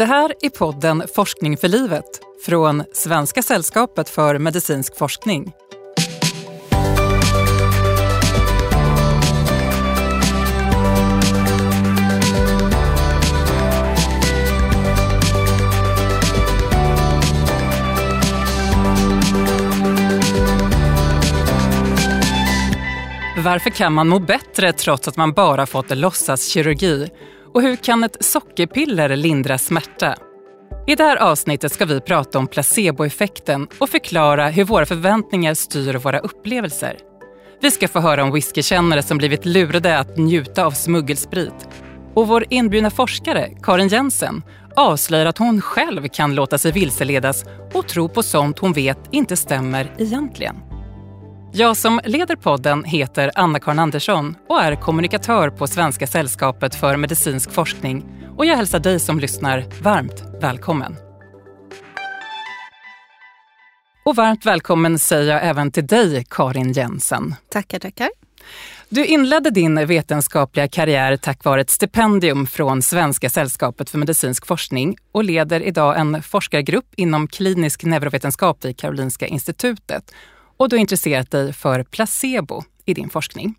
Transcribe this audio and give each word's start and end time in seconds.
Det 0.00 0.06
här 0.06 0.34
är 0.40 0.50
podden 0.50 1.02
Forskning 1.14 1.56
för 1.56 1.68
livet 1.68 2.04
från 2.46 2.84
Svenska 2.92 3.42
sällskapet 3.42 4.08
för 4.08 4.38
medicinsk 4.38 4.96
forskning. 4.96 5.52
Varför 23.44 23.70
kan 23.70 23.92
man 23.92 24.08
må 24.08 24.18
bättre 24.18 24.72
trots 24.72 25.08
att 25.08 25.16
man 25.16 25.32
bara 25.32 25.66
fått 25.66 25.98
låtsaskirurgi? 25.98 27.10
Och 27.54 27.62
hur 27.62 27.76
kan 27.76 28.04
ett 28.04 28.24
sockerpiller 28.24 29.16
lindra 29.16 29.58
smärta? 29.58 30.14
I 30.86 30.94
det 30.94 31.04
här 31.04 31.16
avsnittet 31.16 31.72
ska 31.72 31.84
vi 31.84 32.00
prata 32.00 32.38
om 32.38 32.46
placeboeffekten 32.46 33.68
och 33.78 33.88
förklara 33.88 34.48
hur 34.48 34.64
våra 34.64 34.86
förväntningar 34.86 35.54
styr 35.54 35.94
våra 35.94 36.18
upplevelser. 36.18 36.96
Vi 37.60 37.70
ska 37.70 37.88
få 37.88 38.00
höra 38.00 38.22
om 38.22 38.32
whiskykännare 38.32 39.02
som 39.02 39.18
blivit 39.18 39.46
lurade 39.46 39.98
att 39.98 40.18
njuta 40.18 40.64
av 40.64 40.70
smuggelsprit. 40.70 41.68
Och 42.14 42.28
vår 42.28 42.44
inbjudna 42.50 42.90
forskare, 42.90 43.48
Karin 43.62 43.88
Jensen, 43.88 44.42
avslöjar 44.76 45.26
att 45.26 45.38
hon 45.38 45.60
själv 45.60 46.08
kan 46.08 46.34
låta 46.34 46.58
sig 46.58 46.72
vilseledas 46.72 47.44
och 47.74 47.88
tro 47.88 48.08
på 48.08 48.22
sånt 48.22 48.58
hon 48.58 48.72
vet 48.72 48.98
inte 49.10 49.36
stämmer 49.36 49.94
egentligen. 49.98 50.69
Jag 51.52 51.76
som 51.76 52.00
leder 52.04 52.36
podden 52.36 52.84
heter 52.84 53.30
Anna-Karin 53.34 53.78
Andersson 53.78 54.36
och 54.48 54.62
är 54.62 54.76
kommunikatör 54.76 55.50
på 55.50 55.66
Svenska 55.66 56.06
sällskapet 56.06 56.74
för 56.74 56.96
medicinsk 56.96 57.50
forskning 57.52 58.04
och 58.36 58.46
jag 58.46 58.56
hälsar 58.56 58.78
dig 58.78 59.00
som 59.00 59.20
lyssnar 59.20 59.64
varmt 59.82 60.24
välkommen. 60.40 60.96
Och 64.04 64.16
varmt 64.16 64.46
välkommen 64.46 64.98
säger 64.98 65.32
jag 65.32 65.44
även 65.44 65.72
till 65.72 65.86
dig, 65.86 66.24
Karin 66.30 66.72
Jensen. 66.72 67.34
Tackar, 67.48 67.78
tackar. 67.78 68.10
Du 68.88 69.06
inledde 69.06 69.50
din 69.50 69.86
vetenskapliga 69.86 70.68
karriär 70.68 71.16
tack 71.16 71.44
vare 71.44 71.60
ett 71.60 71.70
stipendium 71.70 72.46
från 72.46 72.82
Svenska 72.82 73.30
sällskapet 73.30 73.90
för 73.90 73.98
medicinsk 73.98 74.46
forskning 74.46 74.96
och 75.12 75.24
leder 75.24 75.62
idag 75.62 76.00
en 76.00 76.22
forskargrupp 76.22 76.94
inom 76.96 77.28
klinisk 77.28 77.84
neurovetenskap 77.84 78.64
vid 78.64 78.76
Karolinska 78.78 79.26
institutet 79.26 80.12
och 80.60 80.68
du 80.68 80.76
har 80.76 80.80
intresserat 80.80 81.30
dig 81.30 81.52
för 81.52 81.82
placebo 81.82 82.62
i 82.84 82.94
din 82.94 83.10
forskning. 83.10 83.54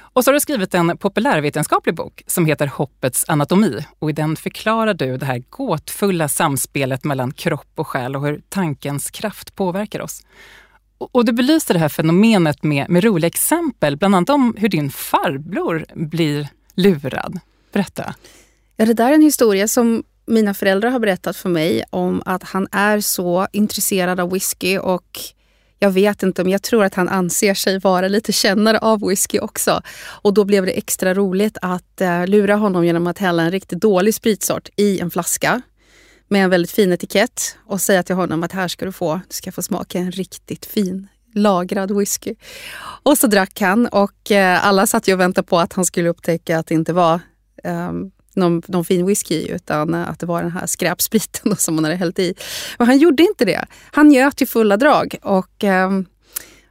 Och 0.00 0.24
så 0.24 0.30
har 0.30 0.34
du 0.34 0.40
skrivit 0.40 0.74
en 0.74 0.98
populärvetenskaplig 0.98 1.94
bok 1.94 2.22
som 2.26 2.46
heter 2.46 2.66
Hoppets 2.66 3.24
anatomi 3.28 3.86
och 3.98 4.10
i 4.10 4.12
den 4.12 4.36
förklarar 4.36 4.94
du 4.94 5.16
det 5.16 5.26
här 5.26 5.42
gåtfulla 5.50 6.28
samspelet 6.28 7.04
mellan 7.04 7.32
kropp 7.32 7.72
och 7.74 7.86
själ 7.86 8.16
och 8.16 8.26
hur 8.26 8.42
tankens 8.48 9.10
kraft 9.10 9.54
påverkar 9.54 10.00
oss. 10.00 10.22
Och 10.98 11.24
du 11.24 11.32
belyser 11.32 11.74
det 11.74 11.80
här 11.80 11.88
fenomenet 11.88 12.62
med, 12.62 12.90
med 12.90 13.04
roliga 13.04 13.26
exempel, 13.28 13.96
bland 13.96 14.14
annat 14.14 14.30
om 14.30 14.54
hur 14.58 14.68
din 14.68 14.90
farbror 14.90 15.84
blir 15.94 16.48
lurad. 16.74 17.40
Berätta. 17.72 18.14
Ja, 18.76 18.86
det 18.86 18.94
där 18.94 19.10
är 19.10 19.14
en 19.14 19.22
historia 19.22 19.68
som 19.68 20.04
mina 20.26 20.54
föräldrar 20.54 20.90
har 20.90 20.98
berättat 20.98 21.36
för 21.36 21.48
mig 21.48 21.84
om 21.90 22.22
att 22.26 22.42
han 22.42 22.68
är 22.72 23.00
så 23.00 23.46
intresserad 23.52 24.20
av 24.20 24.32
whisky 24.32 24.78
och 24.78 25.20
jag 25.78 25.90
vet 25.90 26.22
inte, 26.22 26.44
men 26.44 26.52
jag 26.52 26.62
tror 26.62 26.84
att 26.84 26.94
han 26.94 27.08
anser 27.08 27.54
sig 27.54 27.78
vara 27.78 28.08
lite 28.08 28.32
kännare 28.32 28.78
av 28.78 29.08
whisky 29.08 29.38
också. 29.38 29.82
Och 30.22 30.34
då 30.34 30.44
blev 30.44 30.66
det 30.66 30.72
extra 30.72 31.14
roligt 31.14 31.58
att 31.62 32.00
eh, 32.00 32.26
lura 32.26 32.54
honom 32.54 32.84
genom 32.84 33.06
att 33.06 33.18
hälla 33.18 33.42
en 33.42 33.50
riktigt 33.50 33.80
dålig 33.80 34.14
spritsort 34.14 34.68
i 34.76 35.00
en 35.00 35.10
flaska 35.10 35.62
med 36.28 36.44
en 36.44 36.50
väldigt 36.50 36.70
fin 36.70 36.92
etikett 36.92 37.56
och 37.66 37.80
säga 37.80 38.02
till 38.02 38.14
honom 38.14 38.42
att 38.42 38.52
här 38.52 38.68
ska 38.68 38.84
du 38.84 38.92
få, 38.92 39.20
du 39.28 39.34
ska 39.34 39.52
få 39.52 39.62
smaka 39.62 39.98
en 39.98 40.12
riktigt 40.12 40.66
fin 40.66 41.08
lagrad 41.34 41.96
whisky. 41.96 42.34
Och 43.02 43.18
så 43.18 43.26
drack 43.26 43.60
han 43.60 43.86
och 43.86 44.30
eh, 44.30 44.66
alla 44.66 44.86
satt 44.86 45.08
ju 45.08 45.12
och 45.12 45.20
väntade 45.20 45.46
på 45.46 45.58
att 45.58 45.72
han 45.72 45.84
skulle 45.84 46.08
upptäcka 46.08 46.58
att 46.58 46.66
det 46.66 46.74
inte 46.74 46.92
var 46.92 47.20
um, 47.64 48.10
någon, 48.38 48.62
någon 48.66 48.84
fin 48.84 49.06
whisky 49.06 49.34
i 49.34 49.50
utan 49.50 49.94
eh, 49.94 50.08
att 50.08 50.18
det 50.18 50.26
var 50.26 50.42
den 50.42 50.52
här 50.52 50.66
skräpspriten 50.66 51.56
som 51.56 51.74
man 51.74 51.84
hade 51.84 51.96
hällt 51.96 52.18
i. 52.18 52.34
Och 52.76 52.86
han 52.86 52.98
gjorde 52.98 53.22
inte 53.22 53.44
det. 53.44 53.64
Han 53.92 54.08
njöt 54.08 54.42
i 54.42 54.46
fulla 54.46 54.76
drag 54.76 55.14
och 55.22 55.64
eh, 55.64 55.90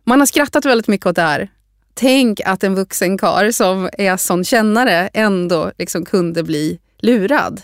man 0.03 0.19
har 0.19 0.25
skrattat 0.25 0.65
väldigt 0.65 0.87
mycket 0.87 1.07
åt 1.07 1.15
det 1.15 1.21
här. 1.21 1.49
Tänk 1.93 2.41
att 2.45 2.63
en 2.63 2.75
vuxen 2.75 3.17
kar 3.17 3.51
som 3.51 3.89
är 3.97 4.17
sån 4.17 4.43
kännare 4.43 5.09
ändå 5.13 5.71
liksom 5.77 6.05
kunde 6.05 6.43
bli 6.43 6.79
lurad. 6.97 7.61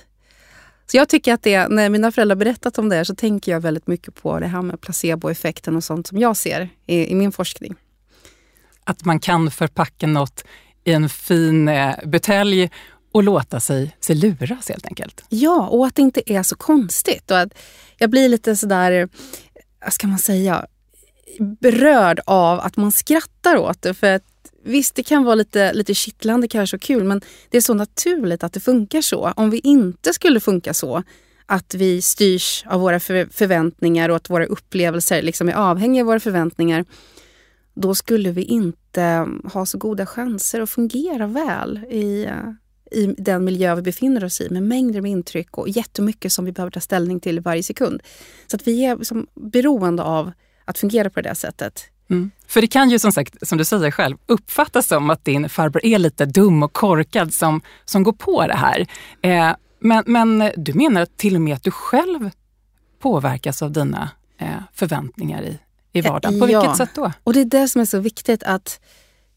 Så 0.86 0.98
jag 0.98 1.10
tycker 1.10 1.34
att 1.34 1.44
det, 1.44 1.68
när 1.68 1.90
mina 1.90 2.12
föräldrar 2.12 2.36
berättat 2.36 2.78
om 2.78 2.90
det 2.90 2.96
här 2.96 3.04
så 3.04 3.16
tänker 3.16 3.52
jag 3.52 3.60
väldigt 3.60 3.88
mycket 3.88 4.16
på 4.16 4.40
det 4.40 4.48
här 4.48 4.62
med 4.62 4.82
placeboeffekten 4.82 5.76
och 5.76 5.84
sånt 5.84 6.08
som 6.08 6.18
jag 6.18 6.38
ser 6.38 6.70
i, 6.86 7.12
i 7.12 7.16
min 7.16 7.32
forskning. 7.32 7.76
Att 8.84 9.06
man 9.06 9.20
kan 9.20 9.52
förpacka 9.52 10.08
något 10.08 10.44
i 10.84 10.94
en 10.94 11.10
fin 11.10 11.68
eh, 11.68 11.96
butelj 12.06 12.70
och 13.14 13.24
låta 13.24 13.60
sig, 13.60 13.96
sig 14.00 14.16
luras 14.16 14.70
helt 14.70 14.86
enkelt. 14.86 15.26
Ja, 15.30 15.68
och 15.68 15.86
att 15.86 15.96
det 15.96 16.02
inte 16.02 16.34
är 16.34 16.44
så 16.44 16.56
konstigt. 16.56 17.32
Och 17.32 17.40
att 17.40 17.54
jag 17.98 18.10
blir 18.10 18.30
lite 18.30 18.56
sådär, 18.56 19.10
vad 19.82 19.94
ska 19.94 20.08
man 20.08 20.20
säga, 20.20 20.66
berörd 21.62 22.20
av 22.26 22.60
att 22.60 22.78
man 22.78 22.92
skrattar 22.92 23.58
åt 23.58 23.82
det. 23.82 23.94
För 23.94 24.16
att 24.16 24.24
Visst, 24.66 24.96
det 24.96 25.04
kan 25.04 25.24
vara 25.24 25.36
lite, 25.36 25.74
lite 25.74 25.94
kittlande 25.94 26.48
kanske 26.48 26.76
och 26.76 26.82
kul 26.82 27.04
men 27.04 27.22
det 27.50 27.58
är 27.58 27.62
så 27.62 27.74
naturligt 27.74 28.44
att 28.44 28.54
det 28.54 28.60
funkar 28.60 29.02
så. 29.02 29.32
Om 29.36 29.50
vi 29.50 29.60
inte 29.60 30.14
skulle 30.14 30.40
funka 30.40 30.74
så, 30.74 31.04
att 31.46 31.74
vi 31.74 32.02
styrs 32.02 32.64
av 32.68 32.82
våra 32.82 33.00
förväntningar 33.00 34.10
och 34.10 34.16
att 34.16 34.30
våra 34.30 34.46
upplevelser 34.46 35.22
liksom 35.22 35.50
är 35.50 35.54
avhängiga 35.54 36.04
av 36.04 36.08
våra 36.08 36.20
förväntningar, 36.20 36.86
då 37.74 37.96
skulle 37.96 38.32
vi 38.32 38.44
inte 38.44 39.28
ha 39.54 39.66
så 39.66 39.78
goda 39.78 40.06
chanser 40.06 40.62
att 40.62 40.70
fungera 40.70 41.28
väl 41.28 41.78
i, 41.90 42.26
eh, 42.26 42.54
i 42.94 43.16
den 43.18 43.44
miljö 43.44 43.76
vi 43.76 43.82
befinner 43.82 44.24
oss 44.24 44.42
i 44.42 44.50
med 44.50 44.64
mängder 44.64 45.02
med 45.02 45.12
intryck 45.12 45.58
och 45.58 45.70
jättemycket 45.70 46.34
som 46.34 46.46
vi 46.46 46.52
behöver 46.52 46.72
ta 46.72 46.80
ställning 46.80 47.20
till 47.20 47.40
varje 47.40 47.64
sekund. 47.64 48.02
Så 48.48 48.56
att 48.56 48.68
vi 48.68 48.86
är 48.86 48.98
liksom 48.98 49.28
beroende 49.36 50.04
av 50.04 50.32
att 50.66 50.78
fungera 50.78 51.10
på 51.10 51.22
det 51.22 51.36
sättet. 51.36 51.84
Mm. 52.10 52.32
För 52.48 52.62
det 52.62 52.68
kan 52.68 52.90
ju 52.90 53.00
som 53.00 53.12
sagt, 53.12 53.48
som 53.48 53.58
du 53.58 53.66
säger 53.66 53.92
själv, 53.92 54.18
uppfattas 54.26 54.88
som 54.88 55.10
att 55.10 55.26
din 55.26 55.50
farbror 55.50 55.86
är 55.86 56.00
lite 56.00 56.26
dum 56.26 56.64
och 56.64 56.74
korkad 56.74 57.34
som, 57.34 57.62
som 57.86 58.04
går 58.04 58.14
på 58.14 58.48
det 58.48 58.56
här. 58.56 58.88
Eh, 59.22 59.56
men, 59.80 60.04
men 60.08 60.52
du 60.58 60.74
menar 60.74 61.06
till 61.06 61.36
och 61.36 61.42
med 61.42 61.56
att 61.56 61.64
du 61.64 61.72
själv 61.72 62.30
påverkas 63.00 63.62
av 63.62 63.72
dina 63.72 64.10
eh, 64.38 64.48
förväntningar 64.74 65.44
i, 65.44 65.60
i 65.92 66.02
vardagen. 66.02 66.40
På 66.40 66.50
ja. 66.50 66.62
vilket 66.62 66.78
sätt 66.78 66.96
då? 66.96 67.12
Och 67.24 67.34
det 67.34 67.42
är 67.42 67.46
det 67.46 67.68
som 67.68 67.82
är 67.82 67.86
så 67.86 68.00
viktigt 68.00 68.44
att 68.44 68.80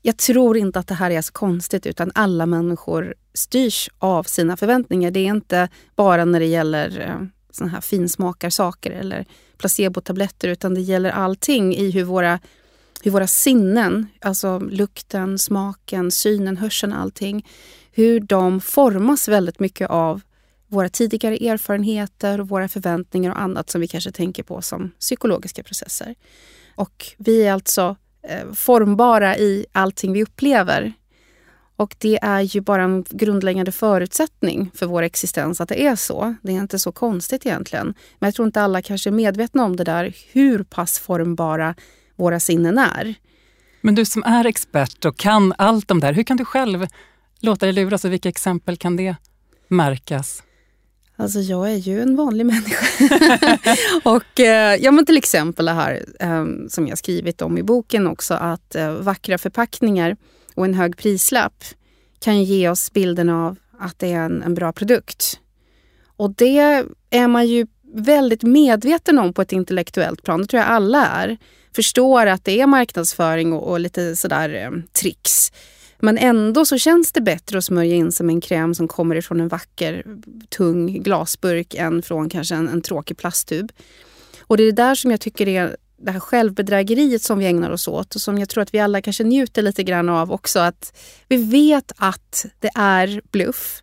jag 0.06 0.16
tror 0.16 0.56
inte 0.56 0.78
att 0.78 0.86
det 0.86 0.94
här 0.94 1.10
är 1.10 1.22
så 1.22 1.32
konstigt 1.32 1.86
utan 1.86 2.12
alla 2.14 2.46
människor 2.46 3.14
styrs 3.34 3.90
av 3.98 4.22
sina 4.22 4.56
förväntningar. 4.56 5.10
Det 5.10 5.20
är 5.20 5.26
inte 5.26 5.68
bara 5.96 6.24
när 6.24 6.40
det 6.40 6.46
gäller 6.46 7.00
eh, 7.00 7.26
såna 7.50 7.70
här 7.70 7.80
finsmakarsaker 7.80 8.90
eller 8.90 9.26
placebotabletter 9.58 10.48
utan 10.48 10.74
det 10.74 10.80
gäller 10.80 11.10
allting 11.10 11.74
i 11.74 11.90
hur 11.90 12.04
våra, 12.04 12.40
hur 13.02 13.10
våra 13.10 13.26
sinnen, 13.26 14.06
alltså 14.20 14.58
lukten, 14.58 15.38
smaken, 15.38 16.10
synen, 16.10 16.56
hörseln, 16.56 16.92
allting, 16.92 17.46
hur 17.92 18.20
de 18.20 18.60
formas 18.60 19.28
väldigt 19.28 19.60
mycket 19.60 19.90
av 19.90 20.20
våra 20.68 20.88
tidigare 20.88 21.36
erfarenheter, 21.36 22.38
våra 22.38 22.68
förväntningar 22.68 23.30
och 23.30 23.40
annat 23.40 23.70
som 23.70 23.80
vi 23.80 23.88
kanske 23.88 24.12
tänker 24.12 24.42
på 24.42 24.62
som 24.62 24.90
psykologiska 25.00 25.62
processer. 25.62 26.14
Och 26.74 27.06
vi 27.18 27.42
är 27.42 27.52
alltså 27.52 27.96
Eh, 28.28 28.52
formbara 28.52 29.36
i 29.36 29.66
allting 29.72 30.12
vi 30.12 30.22
upplever. 30.22 30.92
Och 31.76 31.96
det 31.98 32.18
är 32.22 32.40
ju 32.40 32.60
bara 32.60 32.82
en 32.82 33.04
grundläggande 33.10 33.72
förutsättning 33.72 34.70
för 34.74 34.86
vår 34.86 35.02
existens 35.02 35.60
att 35.60 35.68
det 35.68 35.86
är 35.86 35.96
så. 35.96 36.34
Det 36.42 36.52
är 36.52 36.60
inte 36.60 36.78
så 36.78 36.92
konstigt 36.92 37.46
egentligen. 37.46 37.94
Men 38.18 38.26
jag 38.26 38.34
tror 38.34 38.46
inte 38.46 38.62
alla 38.62 38.82
kanske 38.82 39.10
är 39.10 39.12
medvetna 39.12 39.64
om 39.64 39.76
det 39.76 39.84
där, 39.84 40.14
hur 40.32 40.62
pass 40.62 40.98
formbara 40.98 41.74
våra 42.16 42.40
sinnen 42.40 42.78
är. 42.78 43.14
Men 43.80 43.94
du 43.94 44.04
som 44.04 44.22
är 44.22 44.44
expert 44.44 45.04
och 45.04 45.16
kan 45.16 45.54
allt 45.58 45.90
om 45.90 46.00
det 46.00 46.06
här, 46.06 46.14
hur 46.14 46.22
kan 46.22 46.36
du 46.36 46.44
själv 46.44 46.86
låta 47.40 47.66
dig 47.66 47.72
luras 47.72 48.04
och 48.04 48.12
vilka 48.12 48.28
exempel 48.28 48.76
kan 48.76 48.96
det 48.96 49.16
märkas? 49.68 50.42
Alltså 51.16 51.40
jag 51.40 51.72
är 51.72 51.76
ju 51.76 52.02
en 52.02 52.16
vanlig 52.16 52.46
människa. 52.46 52.86
och 54.04 54.40
eh, 54.40 54.76
ja 54.76 54.90
men 54.90 55.06
till 55.06 55.16
exempel 55.16 55.66
det 55.66 55.72
här 55.72 56.04
eh, 56.20 56.44
som 56.68 56.86
jag 56.86 56.98
skrivit 56.98 57.42
om 57.42 57.58
i 57.58 57.62
boken 57.62 58.06
också 58.06 58.34
att 58.34 58.74
eh, 58.74 58.92
vackra 58.92 59.38
förpackningar 59.38 60.16
och 60.54 60.64
en 60.64 60.74
hög 60.74 60.96
prislapp 60.96 61.64
kan 62.18 62.44
ge 62.44 62.68
oss 62.68 62.92
bilden 62.92 63.28
av 63.28 63.56
att 63.78 63.98
det 63.98 64.12
är 64.12 64.20
en, 64.20 64.42
en 64.42 64.54
bra 64.54 64.72
produkt. 64.72 65.40
Och 66.16 66.30
det 66.30 66.84
är 67.10 67.28
man 67.28 67.46
ju 67.46 67.66
väldigt 67.94 68.42
medveten 68.42 69.18
om 69.18 69.32
på 69.32 69.42
ett 69.42 69.52
intellektuellt 69.52 70.22
plan. 70.22 70.40
Det 70.40 70.46
tror 70.46 70.62
jag 70.62 70.70
alla 70.70 71.06
är. 71.06 71.36
Förstår 71.74 72.26
att 72.26 72.44
det 72.44 72.60
är 72.60 72.66
marknadsföring 72.66 73.52
och, 73.52 73.70
och 73.70 73.80
lite 73.80 74.16
sådär 74.16 74.54
ehm, 74.54 74.82
tricks. 74.92 75.52
Men 75.98 76.18
ändå 76.18 76.64
så 76.64 76.78
känns 76.78 77.12
det 77.12 77.20
bättre 77.20 77.58
att 77.58 77.64
smörja 77.64 77.94
in 77.94 78.12
sig 78.12 78.26
med 78.26 78.34
en 78.34 78.40
kräm 78.40 78.74
som 78.74 78.88
kommer 78.88 79.16
ifrån 79.16 79.40
en 79.40 79.48
vacker 79.48 80.04
tung 80.48 81.02
glasburk 81.02 81.74
än 81.74 82.02
från 82.02 82.28
kanske 82.28 82.54
en, 82.54 82.68
en 82.68 82.82
tråkig 82.82 83.16
plasttub. 83.16 83.72
Och 84.40 84.56
det 84.56 84.62
är 84.62 84.66
det 84.66 84.82
där 84.82 84.94
som 84.94 85.10
jag 85.10 85.20
tycker 85.20 85.48
är 85.48 85.76
det 85.98 86.10
här 86.10 86.20
självbedrägeriet 86.20 87.22
som 87.22 87.38
vi 87.38 87.46
ägnar 87.46 87.70
oss 87.70 87.88
åt 87.88 88.14
och 88.14 88.20
som 88.20 88.38
jag 88.38 88.48
tror 88.48 88.62
att 88.62 88.74
vi 88.74 88.78
alla 88.78 89.02
kanske 89.02 89.24
njuter 89.24 89.62
lite 89.62 89.82
grann 89.82 90.08
av 90.08 90.32
också. 90.32 90.58
Att 90.60 90.98
vi 91.28 91.36
vet 91.36 91.92
att 91.96 92.46
det 92.60 92.70
är 92.74 93.20
bluff, 93.30 93.82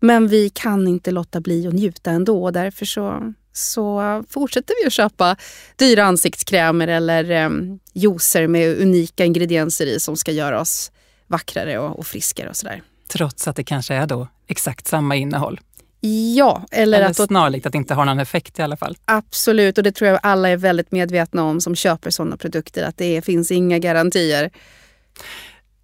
men 0.00 0.28
vi 0.28 0.50
kan 0.50 0.88
inte 0.88 1.10
låta 1.10 1.40
bli 1.40 1.66
att 1.66 1.74
njuta 1.74 2.10
ändå. 2.10 2.44
Och 2.44 2.52
därför 2.52 2.86
så, 2.86 3.34
så 3.52 4.24
fortsätter 4.28 4.74
vi 4.82 4.86
att 4.86 4.92
köpa 4.92 5.36
dyra 5.76 6.04
ansiktskrämer 6.04 6.88
eller 6.88 7.46
um, 7.46 7.78
juicer 7.92 8.46
med 8.46 8.78
unika 8.78 9.24
ingredienser 9.24 9.86
i 9.86 10.00
som 10.00 10.16
ska 10.16 10.32
göra 10.32 10.60
oss 10.60 10.91
vackrare 11.32 11.78
och, 11.78 11.98
och 11.98 12.06
friskare 12.06 12.48
och 12.48 12.56
sådär. 12.56 12.82
Trots 13.08 13.48
att 13.48 13.56
det 13.56 13.64
kanske 13.64 13.94
är 13.94 14.06
då 14.06 14.28
exakt 14.46 14.86
samma 14.86 15.16
innehåll? 15.16 15.60
Ja. 16.36 16.66
Eller, 16.70 16.98
eller 16.98 17.10
att, 17.10 17.16
snarlikt 17.16 17.66
att 17.66 17.72
det 17.72 17.78
inte 17.78 17.94
har 17.94 18.04
någon 18.04 18.18
effekt 18.18 18.58
i 18.58 18.62
alla 18.62 18.76
fall. 18.76 18.96
Absolut, 19.04 19.78
och 19.78 19.84
det 19.84 19.92
tror 19.92 20.10
jag 20.10 20.20
alla 20.22 20.48
är 20.48 20.56
väldigt 20.56 20.92
medvetna 20.92 21.44
om 21.44 21.60
som 21.60 21.74
köper 21.74 22.10
sådana 22.10 22.36
produkter, 22.36 22.84
att 22.84 22.98
det 22.98 23.24
finns 23.24 23.50
inga 23.50 23.78
garantier. 23.78 24.50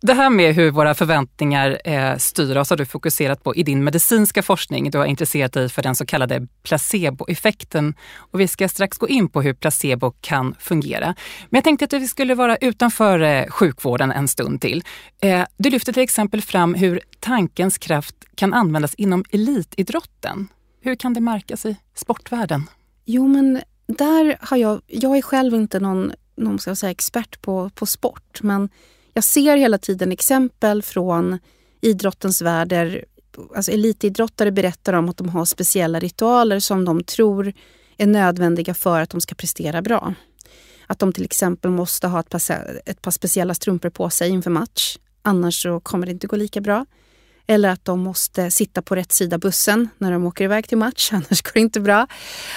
Det 0.00 0.14
här 0.14 0.30
med 0.30 0.54
hur 0.54 0.70
våra 0.70 0.94
förväntningar 0.94 1.80
eh, 1.84 2.16
styr 2.16 2.56
oss 2.56 2.70
har 2.70 2.76
du 2.76 2.86
fokuserat 2.86 3.44
på 3.44 3.54
i 3.54 3.62
din 3.62 3.84
medicinska 3.84 4.42
forskning. 4.42 4.90
Du 4.90 4.98
har 4.98 5.06
intresserat 5.06 5.52
dig 5.52 5.68
för 5.68 5.82
den 5.82 5.96
så 5.96 6.06
kallade 6.06 6.46
placeboeffekten 6.62 7.94
och 8.16 8.40
vi 8.40 8.48
ska 8.48 8.68
strax 8.68 8.98
gå 8.98 9.08
in 9.08 9.28
på 9.28 9.42
hur 9.42 9.52
placebo 9.52 10.12
kan 10.20 10.54
fungera. 10.58 11.14
Men 11.50 11.58
jag 11.58 11.64
tänkte 11.64 11.84
att 11.84 11.92
vi 12.02 12.08
skulle 12.08 12.34
vara 12.34 12.56
utanför 12.56 13.20
eh, 13.20 13.46
sjukvården 13.46 14.12
en 14.12 14.28
stund 14.28 14.60
till. 14.60 14.84
Eh, 15.22 15.44
du 15.56 15.70
lyfter 15.70 15.92
till 15.92 16.02
exempel 16.02 16.42
fram 16.42 16.74
hur 16.74 17.00
tankens 17.20 17.78
kraft 17.78 18.16
kan 18.34 18.54
användas 18.54 18.94
inom 18.94 19.24
elitidrotten. 19.30 20.48
Hur 20.80 20.94
kan 20.94 21.14
det 21.14 21.20
märkas 21.20 21.66
i 21.66 21.76
sportvärlden? 21.94 22.70
Jo, 23.04 23.28
men 23.28 23.60
där 23.86 24.38
har 24.40 24.56
jag... 24.56 24.80
Jag 24.86 25.16
är 25.16 25.22
själv 25.22 25.54
inte 25.54 25.80
någon, 25.80 26.12
någon 26.36 26.58
ska 26.58 26.76
säga, 26.76 26.90
expert 26.90 27.42
på, 27.42 27.70
på 27.74 27.86
sport, 27.86 28.42
men 28.42 28.68
jag 29.19 29.25
ser 29.25 29.56
hela 29.56 29.79
tiden 29.79 30.12
exempel 30.12 30.82
från 30.82 31.38
idrottens 31.81 32.43
värld 32.43 32.69
där 32.69 33.05
alltså 33.56 33.73
elitidrottare 33.73 34.50
berättar 34.50 34.93
om 34.93 35.09
att 35.09 35.17
de 35.17 35.29
har 35.29 35.44
speciella 35.44 36.00
ritualer 36.00 36.61
som 36.61 36.85
de 36.85 37.05
tror 37.05 37.53
är 37.97 38.06
nödvändiga 38.06 38.75
för 38.75 39.00
att 39.00 39.11
de 39.11 39.20
ska 39.20 39.35
prestera 39.35 39.82
bra. 39.82 40.15
Att 40.87 40.99
de 40.99 41.12
till 41.12 41.25
exempel 41.25 41.70
måste 41.70 42.06
ha 42.06 42.20
ett 42.20 42.29
par, 42.29 42.41
ett 42.87 43.03
par 43.03 43.11
speciella 43.11 43.55
strumpor 43.55 43.91
på 43.91 44.11
sig 44.11 44.31
inför 44.31 44.50
match. 44.50 44.99
Annars 45.23 45.62
så 45.62 45.81
kommer 45.81 46.06
det 46.06 46.12
inte 46.12 46.26
gå 46.26 46.37
lika 46.37 46.61
bra. 46.61 46.87
Eller 47.47 47.69
att 47.69 47.85
de 47.85 48.00
måste 48.00 48.50
sitta 48.50 48.82
på 48.82 48.94
rätt 48.94 49.12
sida 49.12 49.38
bussen 49.38 49.88
när 49.99 50.12
de 50.12 50.26
åker 50.26 50.44
iväg 50.44 50.69
till 50.69 50.79
match, 50.79 51.11
annars 51.12 51.43
går 51.43 51.53
det 51.55 51.61
inte 51.61 51.81
bra. 51.81 52.06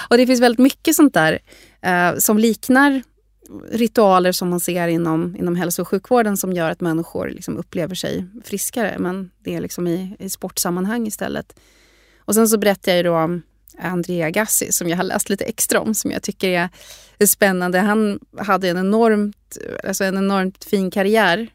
Och 0.10 0.18
det 0.18 0.28
finns 0.28 0.42
väldigt 0.42 0.60
mycket 0.60 0.96
sånt 0.96 1.14
där 1.14 1.40
eh, 1.82 2.18
som 2.18 2.38
liknar 2.38 3.04
ritualer 3.72 4.32
som 4.32 4.50
man 4.50 4.60
ser 4.60 4.88
inom, 4.88 5.36
inom 5.36 5.56
hälso 5.56 5.82
och 5.82 5.88
sjukvården 5.88 6.38
som 6.38 6.54
gör 6.54 6.70
att 6.70 6.82
människor 6.82 7.30
liksom 7.30 7.58
upplever 7.58 7.96
sig 7.96 8.26
friskare. 8.44 8.96
Men 9.00 9.32
det 9.44 9.56
är 9.56 9.62
liksom 9.62 9.88
i, 9.88 10.16
i 10.20 10.30
sportsammanhang 10.30 11.08
istället. 11.08 11.56
Och 12.20 12.36
sen 12.36 12.48
så 12.48 12.58
berättar 12.58 12.92
jag 12.92 13.06
då 13.06 13.16
om 13.16 13.42
Andrea 13.80 14.30
Gassi 14.30 14.72
som 14.72 14.90
jag 14.90 14.98
har 14.98 15.04
läst 15.04 15.30
lite 15.30 15.44
extra 15.44 15.80
om 15.80 15.94
som 15.94 16.12
jag 16.12 16.24
tycker 16.24 16.50
är, 16.50 16.70
är 17.18 17.26
spännande. 17.26 17.80
Han 17.80 18.20
hade 18.38 18.70
en 18.70 18.78
enormt, 18.78 19.58
alltså 19.84 20.04
en 20.04 20.18
enormt 20.18 20.64
fin 20.64 20.92
karriär. 20.92 21.48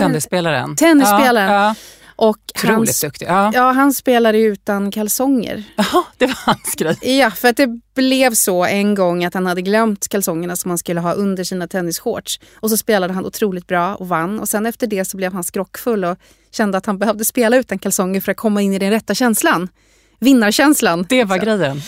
Tennisspelaren. 0.00 0.76
Tennisspelaren. 0.76 1.52
Ja, 1.52 1.68
ja. 1.68 1.74
Och 2.16 2.38
Otroligt 2.54 3.02
han, 3.02 3.08
duktig. 3.08 3.26
Ja. 3.26 3.50
ja, 3.54 3.72
han 3.72 3.94
spelade 3.94 4.38
utan 4.38 4.90
kalsonger. 4.90 5.64
Jaha, 5.76 6.04
det 6.18 6.26
var 6.26 6.38
hans 6.46 6.74
grej. 6.76 7.18
Ja, 7.18 7.30
för 7.30 7.48
att 7.48 7.56
det 7.56 7.68
blev 7.94 8.34
så 8.34 8.64
en 8.64 8.94
gång 8.94 9.24
att 9.24 9.34
han 9.34 9.46
hade 9.46 9.62
glömt 9.62 10.08
kalsongerna 10.08 10.56
som 10.56 10.70
han 10.70 10.78
skulle 10.78 11.00
ha 11.00 11.12
under 11.12 11.44
sina 11.44 11.68
tennisshorts. 11.68 12.40
Och 12.60 12.70
så 12.70 12.76
spelade 12.76 13.12
han 13.12 13.26
otroligt 13.26 13.66
bra 13.66 13.94
och 13.94 14.08
vann. 14.08 14.40
Och 14.40 14.48
sen 14.48 14.66
efter 14.66 14.86
det 14.86 15.04
så 15.04 15.16
blev 15.16 15.32
han 15.32 15.44
skrockfull 15.44 16.04
och 16.04 16.18
kände 16.52 16.78
att 16.78 16.86
han 16.86 16.98
behövde 16.98 17.24
spela 17.24 17.56
utan 17.56 17.78
kalsonger 17.78 18.20
för 18.20 18.32
att 18.32 18.38
komma 18.38 18.62
in 18.62 18.72
i 18.72 18.78
den 18.78 18.90
rätta 18.90 19.14
känslan. 19.14 19.68
Vinnarkänslan. 20.20 21.06
Det 21.08 21.24
var 21.24 21.38
så. 21.38 21.44
grejen. 21.44 21.82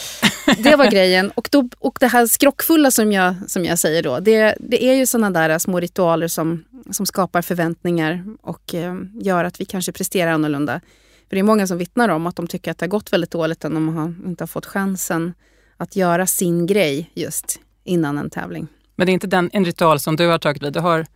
Det 0.59 0.77
var 0.77 0.91
grejen. 0.91 1.31
Och, 1.35 1.49
då, 1.53 1.69
och 1.79 1.97
det 2.01 2.07
här 2.07 2.27
skrockfulla 2.27 2.91
som 2.91 3.13
jag, 3.13 3.35
som 3.47 3.65
jag 3.65 3.79
säger 3.79 4.03
då, 4.03 4.21
det, 4.21 4.57
det 4.61 4.85
är 4.85 4.95
ju 4.95 5.07
sådana 5.07 5.31
där 5.31 5.59
små 5.59 5.81
ritualer 5.81 6.29
som, 6.29 6.65
som 6.91 7.07
skapar 7.07 7.43
förväntningar 7.43 8.25
och 8.43 8.75
eh, 8.75 8.95
gör 9.15 9.45
att 9.45 9.61
vi 9.61 9.65
kanske 9.65 9.93
presterar 9.93 10.31
annorlunda. 10.31 10.81
För 11.29 11.37
det 11.37 11.41
är 11.41 11.43
många 11.43 11.67
som 11.67 11.79
vittnar 11.79 12.09
om 12.09 12.27
att 12.27 12.37
de 12.37 12.47
tycker 12.47 12.71
att 12.71 12.79
det 12.79 12.87
har 12.87 12.91
gått 12.91 13.13
väldigt 13.13 13.31
dåligt 13.31 13.63
när 13.63 13.71
de 13.71 13.97
har, 13.97 14.15
inte 14.27 14.43
har 14.43 14.49
fått 14.49 14.67
chansen 14.67 15.35
att 15.77 15.97
göra 15.97 16.27
sin 16.27 16.67
grej 16.67 17.11
just 17.15 17.61
innan 17.85 18.19
en 18.19 18.31
tävling. 18.31 18.67
Men 18.97 19.07
det 19.07 19.11
är 19.11 19.15
inte 19.15 19.27
den, 19.27 19.51
en 19.53 19.65
ritual 19.65 20.01
som 20.01 20.17
du 20.17 20.29
har 20.29 20.39
tagit 20.39 20.63
vid? 20.63 20.73
Du 20.73 20.81
har 20.81 21.07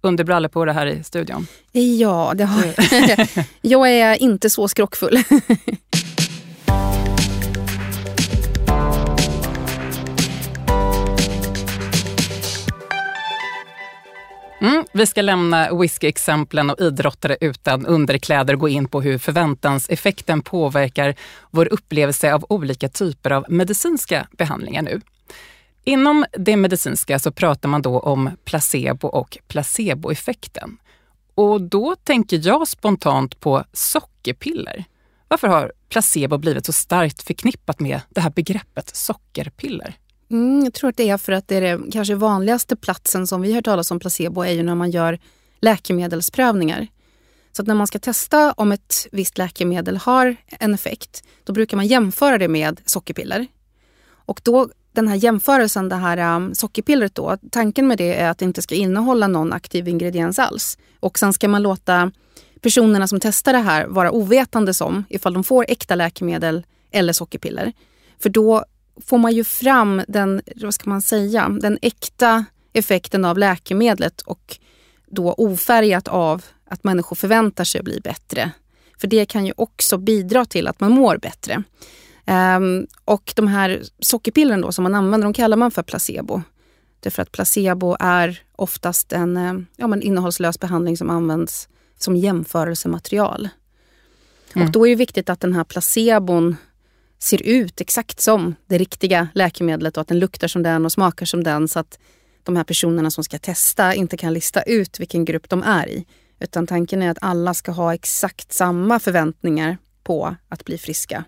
underbrallor 0.00 0.48
på 0.48 0.64
det 0.64 0.72
här 0.72 0.86
i 0.86 1.04
studion? 1.04 1.46
Ja, 1.72 2.32
det 2.34 2.44
har 2.44 2.64
jag. 3.08 3.28
jag 3.60 3.90
är 3.90 4.22
inte 4.22 4.50
så 4.50 4.68
skrockfull. 4.68 5.18
Mm, 14.64 14.84
vi 14.92 15.06
ska 15.06 15.22
lämna 15.22 15.74
whisky-exemplen 15.74 16.70
och 16.70 16.80
idrottare 16.80 17.36
utan 17.40 17.86
underkläder 17.86 18.54
och 18.54 18.60
gå 18.60 18.68
in 18.68 18.88
på 18.88 19.00
hur 19.00 19.18
förväntanseffekten 19.18 20.42
påverkar 20.42 21.14
vår 21.50 21.72
upplevelse 21.72 22.34
av 22.34 22.46
olika 22.48 22.88
typer 22.88 23.30
av 23.30 23.44
medicinska 23.48 24.26
behandlingar 24.30 24.82
nu. 24.82 25.00
Inom 25.84 26.24
det 26.32 26.56
medicinska 26.56 27.18
så 27.18 27.32
pratar 27.32 27.68
man 27.68 27.82
då 27.82 28.00
om 28.00 28.30
placebo 28.44 29.08
och 29.08 29.38
placeboeffekten. 29.48 30.76
Och 31.34 31.60
då 31.60 31.96
tänker 31.96 32.40
jag 32.46 32.68
spontant 32.68 33.40
på 33.40 33.64
sockerpiller. 33.72 34.84
Varför 35.28 35.48
har 35.48 35.72
placebo 35.88 36.38
blivit 36.38 36.66
så 36.66 36.72
starkt 36.72 37.22
förknippat 37.22 37.80
med 37.80 38.00
det 38.08 38.20
här 38.20 38.30
begreppet 38.30 38.96
sockerpiller? 38.96 39.94
Mm, 40.34 40.64
jag 40.64 40.74
tror 40.74 40.90
att 40.90 40.96
det 40.96 41.08
är 41.08 41.18
för 41.18 41.32
att 41.32 41.48
det 41.48 41.56
är 41.56 41.60
det 41.60 41.90
kanske 41.92 42.14
vanligaste 42.14 42.76
platsen 42.76 43.26
som 43.26 43.42
vi 43.42 43.52
hör 43.52 43.62
talas 43.62 43.90
om 43.90 43.98
placebo 43.98 44.42
är 44.42 44.50
ju 44.50 44.62
när 44.62 44.74
man 44.74 44.90
gör 44.90 45.18
läkemedelsprövningar. 45.60 46.86
Så 47.52 47.62
att 47.62 47.68
när 47.68 47.74
man 47.74 47.86
ska 47.86 47.98
testa 47.98 48.52
om 48.52 48.72
ett 48.72 49.06
visst 49.12 49.38
läkemedel 49.38 49.96
har 49.96 50.36
en 50.46 50.74
effekt, 50.74 51.24
då 51.44 51.52
brukar 51.52 51.76
man 51.76 51.86
jämföra 51.86 52.38
det 52.38 52.48
med 52.48 52.80
sockerpiller. 52.84 53.46
Och 54.06 54.40
då 54.44 54.68
den 54.92 55.08
här 55.08 55.16
jämförelsen, 55.16 55.88
det 55.88 55.96
här 55.96 56.36
um, 56.36 56.54
sockerpillret 56.54 57.14
då, 57.14 57.38
tanken 57.50 57.86
med 57.86 57.98
det 57.98 58.14
är 58.14 58.30
att 58.30 58.38
det 58.38 58.44
inte 58.44 58.62
ska 58.62 58.74
innehålla 58.74 59.26
någon 59.26 59.52
aktiv 59.52 59.88
ingrediens 59.88 60.38
alls. 60.38 60.78
Och 61.00 61.18
sen 61.18 61.32
ska 61.32 61.48
man 61.48 61.62
låta 61.62 62.12
personerna 62.60 63.08
som 63.08 63.20
testar 63.20 63.52
det 63.52 63.58
här 63.58 63.86
vara 63.86 64.10
ovetande 64.10 64.72
om 64.80 65.04
ifall 65.08 65.34
de 65.34 65.44
får 65.44 65.66
äkta 65.68 65.94
läkemedel 65.94 66.66
eller 66.90 67.12
sockerpiller. 67.12 67.72
För 68.18 68.28
då 68.28 68.64
får 69.06 69.18
man 69.18 69.32
ju 69.32 69.44
fram 69.44 70.02
den, 70.08 70.42
vad 70.56 70.74
ska 70.74 70.90
man 70.90 71.02
säga, 71.02 71.48
den 71.48 71.78
äkta 71.82 72.44
effekten 72.72 73.24
av 73.24 73.38
läkemedlet 73.38 74.20
och 74.20 74.58
då 75.06 75.32
ofärgat 75.32 76.08
av 76.08 76.44
att 76.68 76.84
människor 76.84 77.16
förväntar 77.16 77.64
sig 77.64 77.78
att 77.78 77.84
bli 77.84 78.00
bättre. 78.00 78.50
För 79.00 79.08
det 79.08 79.26
kan 79.26 79.46
ju 79.46 79.52
också 79.56 79.98
bidra 79.98 80.44
till 80.44 80.68
att 80.68 80.80
man 80.80 80.92
mår 80.92 81.16
bättre. 81.16 81.62
Um, 82.26 82.86
och 83.04 83.32
de 83.36 83.48
här 83.48 83.82
sockerpillren 83.98 84.60
då 84.60 84.72
som 84.72 84.82
man 84.82 84.94
använder, 84.94 85.26
de 85.26 85.32
kallar 85.32 85.56
man 85.56 85.70
för 85.70 85.82
placebo. 85.82 86.42
Därför 87.00 87.22
att 87.22 87.32
placebo 87.32 87.96
är 88.00 88.42
oftast 88.56 89.12
en 89.12 89.36
eh, 89.36 89.54
ja, 89.76 89.86
men 89.86 90.02
innehållslös 90.02 90.60
behandling 90.60 90.96
som 90.96 91.10
används 91.10 91.68
som 91.98 92.16
jämförelsematerial. 92.16 93.48
Mm. 94.54 94.66
Och 94.66 94.72
då 94.72 94.86
är 94.86 94.90
det 94.90 94.96
viktigt 94.96 95.30
att 95.30 95.40
den 95.40 95.52
här 95.52 95.64
placebon 95.64 96.56
ser 97.18 97.42
ut 97.42 97.80
exakt 97.80 98.20
som 98.20 98.54
det 98.66 98.78
riktiga 98.78 99.28
läkemedlet 99.34 99.96
och 99.96 100.00
att 100.00 100.08
den 100.08 100.18
luktar 100.18 100.48
som 100.48 100.62
den 100.62 100.84
och 100.84 100.92
smakar 100.92 101.26
som 101.26 101.44
den 101.44 101.68
så 101.68 101.78
att 101.78 101.98
de 102.42 102.56
här 102.56 102.64
personerna 102.64 103.10
som 103.10 103.24
ska 103.24 103.38
testa 103.38 103.94
inte 103.94 104.16
kan 104.16 104.32
lista 104.32 104.62
ut 104.62 105.00
vilken 105.00 105.24
grupp 105.24 105.48
de 105.48 105.62
är 105.62 105.88
i. 105.88 106.06
Utan 106.40 106.66
tanken 106.66 107.02
är 107.02 107.10
att 107.10 107.18
alla 107.20 107.54
ska 107.54 107.72
ha 107.72 107.94
exakt 107.94 108.52
samma 108.52 109.00
förväntningar 109.00 109.78
på 110.02 110.36
att 110.48 110.64
bli 110.64 110.78
friska. 110.78 111.24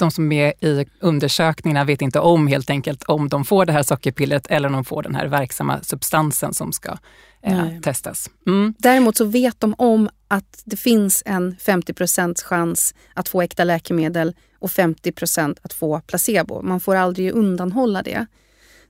De 0.00 0.10
som 0.10 0.32
är 0.32 0.64
i 0.64 0.86
undersökningarna 1.00 1.84
vet 1.84 2.02
inte 2.02 2.20
om 2.20 2.46
helt 2.46 2.70
enkelt 2.70 3.02
om 3.02 3.28
de 3.28 3.44
får 3.44 3.66
det 3.66 3.72
här 3.72 3.82
sockerpillret 3.82 4.46
eller 4.46 4.68
om 4.68 4.72
de 4.72 4.84
får 4.84 5.02
den 5.02 5.14
här 5.14 5.26
verksamma 5.26 5.82
substansen 5.82 6.54
som 6.54 6.72
ska 6.72 6.98
eh, 7.42 7.80
testas. 7.82 8.30
Mm. 8.46 8.74
Däremot 8.78 9.16
så 9.16 9.24
vet 9.24 9.60
de 9.60 9.74
om 9.78 10.08
att 10.28 10.62
det 10.64 10.76
finns 10.76 11.22
en 11.26 11.56
50% 11.56 12.42
chans 12.44 12.94
att 13.14 13.28
få 13.28 13.42
äkta 13.42 13.64
läkemedel 13.64 14.34
och 14.58 14.70
50% 14.70 15.56
att 15.62 15.72
få 15.72 16.00
placebo. 16.00 16.62
Man 16.62 16.80
får 16.80 16.96
aldrig 16.96 17.32
undanhålla 17.32 18.02
det. 18.02 18.26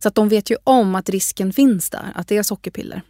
Så 0.02 0.08
att 0.08 0.14
de 0.14 0.28
vet 0.28 0.50
ju 0.50 0.56
om 0.64 0.94
att 0.94 1.08
risken 1.08 1.52
finns 1.52 1.90
där, 1.90 2.12
att 2.14 2.28
det 2.28 2.36
är 2.36 2.42
sockerpiller. 2.42 3.02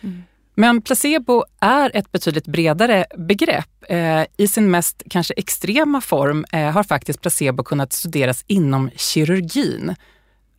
Mm. 0.00 0.22
Men 0.54 0.82
placebo 0.82 1.44
är 1.60 1.96
ett 1.96 2.12
betydligt 2.12 2.46
bredare 2.46 3.06
begrepp. 3.16 3.84
Eh, 3.88 4.24
I 4.36 4.48
sin 4.48 4.70
mest 4.70 5.02
kanske 5.10 5.34
extrema 5.34 6.00
form 6.00 6.44
eh, 6.52 6.70
har 6.70 6.82
faktiskt 6.82 7.20
placebo 7.20 7.64
kunnat 7.64 7.92
studeras 7.92 8.44
inom 8.46 8.90
kirurgin. 8.96 9.94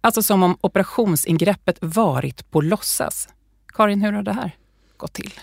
Alltså 0.02 0.24
som 0.24 0.44
om 0.44 0.58
operationsingreppet 0.62 1.78
varit 1.82 2.52
på 2.52 2.62
låtsas. 2.62 3.28
Karin, 3.68 4.02
hur 4.02 4.12
har 4.12 4.24
det 4.24 4.34
här 4.34 4.52
gått 4.98 5.14
till? 5.14 5.34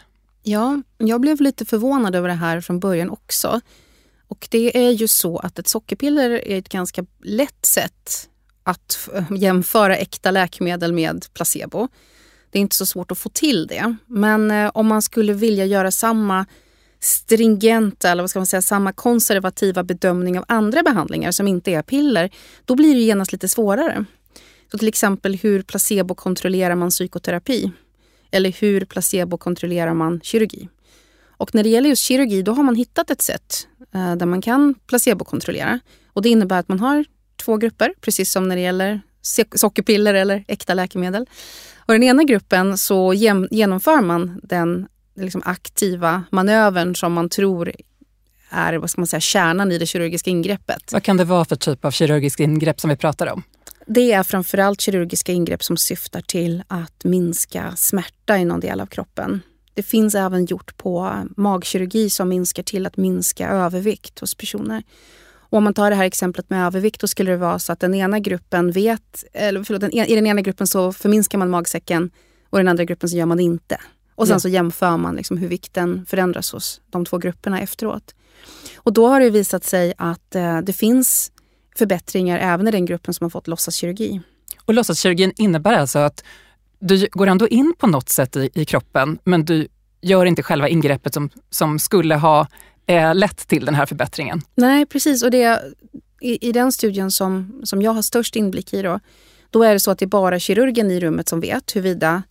Ja, 0.42 0.82
jag 0.98 1.20
blev 1.20 1.40
lite 1.40 1.64
förvånad 1.64 2.14
över 2.14 2.28
det 2.28 2.34
här 2.34 2.60
från 2.60 2.80
början 2.80 3.10
också. 3.10 3.60
Och 4.28 4.48
det 4.50 4.86
är 4.86 4.90
ju 4.90 5.08
så 5.08 5.38
att 5.38 5.58
ett 5.58 5.68
sockerpiller 5.68 6.30
är 6.30 6.58
ett 6.58 6.68
ganska 6.68 7.04
lätt 7.22 7.66
sätt 7.66 8.28
att 8.62 9.08
jämföra 9.36 9.96
äkta 9.96 10.30
läkemedel 10.30 10.92
med 10.92 11.26
placebo. 11.34 11.88
Det 12.52 12.58
är 12.58 12.60
inte 12.60 12.76
så 12.76 12.86
svårt 12.86 13.10
att 13.10 13.18
få 13.18 13.28
till 13.28 13.66
det. 13.66 13.96
Men 14.06 14.50
eh, 14.50 14.70
om 14.74 14.86
man 14.86 15.02
skulle 15.02 15.32
vilja 15.32 15.64
göra 15.64 15.90
samma 15.90 16.46
stringenta 17.00 18.10
eller 18.10 18.22
vad 18.22 18.30
ska 18.30 18.38
man 18.38 18.46
säga, 18.46 18.62
samma 18.62 18.92
konservativa 18.92 19.82
bedömning 19.82 20.38
av 20.38 20.44
andra 20.48 20.82
behandlingar 20.82 21.32
som 21.32 21.48
inte 21.48 21.72
är 21.72 21.82
piller, 21.82 22.30
då 22.64 22.74
blir 22.74 22.94
det 22.94 23.00
genast 23.00 23.32
lite 23.32 23.48
svårare. 23.48 24.04
Så 24.70 24.78
till 24.78 24.88
exempel 24.88 25.36
hur 25.36 25.62
placebokontrollerar 25.62 26.74
man 26.74 26.90
psykoterapi? 26.90 27.72
Eller 28.30 28.52
hur 28.60 28.84
placebokontrollerar 28.84 29.94
man 29.94 30.20
kirurgi? 30.20 30.68
Och 31.26 31.54
när 31.54 31.62
det 31.62 31.68
gäller 31.68 31.88
just 31.88 32.02
kirurgi 32.02 32.42
då 32.42 32.52
har 32.52 32.62
man 32.62 32.74
hittat 32.74 33.10
ett 33.10 33.22
sätt 33.22 33.68
eh, 33.94 34.16
där 34.16 34.26
man 34.26 34.42
kan 34.42 34.74
placebokontrollera. 34.74 35.80
Och 36.12 36.22
det 36.22 36.28
innebär 36.28 36.58
att 36.58 36.68
man 36.68 36.80
har 36.80 37.04
två 37.36 37.56
grupper, 37.56 37.94
precis 38.00 38.32
som 38.32 38.48
när 38.48 38.56
det 38.56 38.62
gäller 38.62 39.00
sockerpiller 39.54 40.14
eller 40.14 40.44
äkta 40.48 40.74
läkemedel. 40.74 41.26
Och 41.76 41.92
den 41.92 42.02
ena 42.02 42.24
gruppen 42.24 42.78
så 42.78 43.14
genomför 43.50 44.00
man 44.00 44.40
den 44.42 44.86
liksom 45.16 45.42
aktiva 45.44 46.24
manövern 46.30 46.96
som 46.96 47.12
man 47.12 47.28
tror 47.28 47.72
är 48.50 48.74
vad 48.74 48.90
ska 48.90 49.00
man 49.00 49.06
säga, 49.06 49.20
kärnan 49.20 49.72
i 49.72 49.78
det 49.78 49.86
kirurgiska 49.86 50.30
ingreppet. 50.30 50.92
Vad 50.92 51.02
kan 51.02 51.16
det 51.16 51.24
vara 51.24 51.44
för 51.44 51.56
typ 51.56 51.84
av 51.84 51.90
kirurgiskt 51.90 52.40
ingrepp 52.40 52.80
som 52.80 52.90
vi 52.90 52.96
pratar 52.96 53.26
om? 53.26 53.42
Det 53.86 54.12
är 54.12 54.22
framförallt 54.22 54.80
kirurgiska 54.80 55.32
ingrepp 55.32 55.62
som 55.62 55.76
syftar 55.76 56.20
till 56.20 56.62
att 56.68 57.04
minska 57.04 57.72
smärta 57.76 58.38
i 58.38 58.44
någon 58.44 58.60
del 58.60 58.80
av 58.80 58.86
kroppen. 58.86 59.40
Det 59.74 59.82
finns 59.82 60.14
även 60.14 60.44
gjort 60.44 60.76
på 60.76 61.16
magkirurgi 61.36 62.10
som 62.10 62.28
minskar 62.28 62.62
till 62.62 62.86
att 62.86 62.96
minska 62.96 63.48
övervikt 63.48 64.18
hos 64.18 64.34
personer. 64.34 64.82
Och 65.52 65.58
om 65.58 65.64
man 65.64 65.74
tar 65.74 65.90
det 65.90 65.96
här 65.96 66.04
exemplet 66.04 66.50
med 66.50 66.66
övervikt, 66.66 67.00
då 67.00 67.06
skulle 67.06 67.30
det 67.30 67.36
vara 67.36 67.58
så 67.58 67.72
att 67.72 67.80
den 67.80 67.94
ena 67.94 68.18
gruppen 68.18 68.70
vet, 68.70 69.24
eller 69.32 69.64
förlåt, 69.64 69.80
den, 69.80 69.92
i 69.92 70.14
den 70.14 70.26
ena 70.26 70.40
gruppen 70.40 70.66
så 70.66 70.92
förminskar 70.92 71.38
man 71.38 71.50
magsäcken 71.50 72.10
och 72.50 72.58
i 72.58 72.60
den 72.60 72.68
andra 72.68 72.84
gruppen 72.84 73.08
så 73.08 73.16
gör 73.16 73.26
man 73.26 73.36
det 73.36 73.42
inte. 73.42 73.80
Och 74.14 74.26
sen 74.26 74.34
ja. 74.34 74.40
så 74.40 74.48
jämför 74.48 74.96
man 74.96 75.16
liksom 75.16 75.36
hur 75.36 75.48
vikten 75.48 76.06
förändras 76.08 76.52
hos 76.52 76.80
de 76.90 77.04
två 77.04 77.18
grupperna 77.18 77.60
efteråt. 77.60 78.14
Och 78.76 78.92
då 78.92 79.08
har 79.08 79.20
det 79.20 79.30
visat 79.30 79.64
sig 79.64 79.94
att 79.98 80.34
eh, 80.34 80.58
det 80.58 80.72
finns 80.72 81.32
förbättringar 81.76 82.38
även 82.38 82.68
i 82.68 82.70
den 82.70 82.86
gruppen 82.86 83.14
som 83.14 83.24
har 83.24 83.30
fått 83.30 83.48
låtsaskirurgi. 83.48 84.20
Och 84.64 84.74
låtsaskirurgin 84.74 85.32
innebär 85.36 85.72
alltså 85.74 85.98
att 85.98 86.24
du 86.78 87.08
går 87.12 87.26
ändå 87.26 87.48
in 87.48 87.74
på 87.78 87.86
något 87.86 88.08
sätt 88.08 88.36
i, 88.36 88.50
i 88.54 88.64
kroppen 88.64 89.18
men 89.24 89.44
du 89.44 89.68
gör 90.00 90.26
inte 90.26 90.42
själva 90.42 90.68
ingreppet 90.68 91.14
som, 91.14 91.30
som 91.50 91.78
skulle 91.78 92.14
ha 92.14 92.46
eh, 92.92 93.14
lett 93.14 93.48
till 93.48 93.64
den 93.64 93.74
här 93.74 93.86
förbättringen. 93.86 94.42
Nej, 94.54 94.86
precis. 94.86 95.22
Och 95.22 95.30
det, 95.30 95.62
i, 96.20 96.48
i 96.48 96.52
den 96.52 96.72
studien 96.72 97.10
som, 97.10 97.60
som 97.64 97.82
jag 97.82 97.92
har 97.92 98.02
störst 98.02 98.36
inblick 98.36 98.74
i 98.74 98.82
då, 98.82 99.00
då 99.50 99.62
är 99.62 99.72
det 99.72 99.80
så 99.80 99.90
att 99.90 99.98
det 99.98 100.04
är 100.04 100.06
bara 100.06 100.38
kirurgen 100.38 100.90
i 100.90 101.00
rummet 101.00 101.28
som 101.28 101.40
vet 101.40 101.76
huruvida 101.76 102.22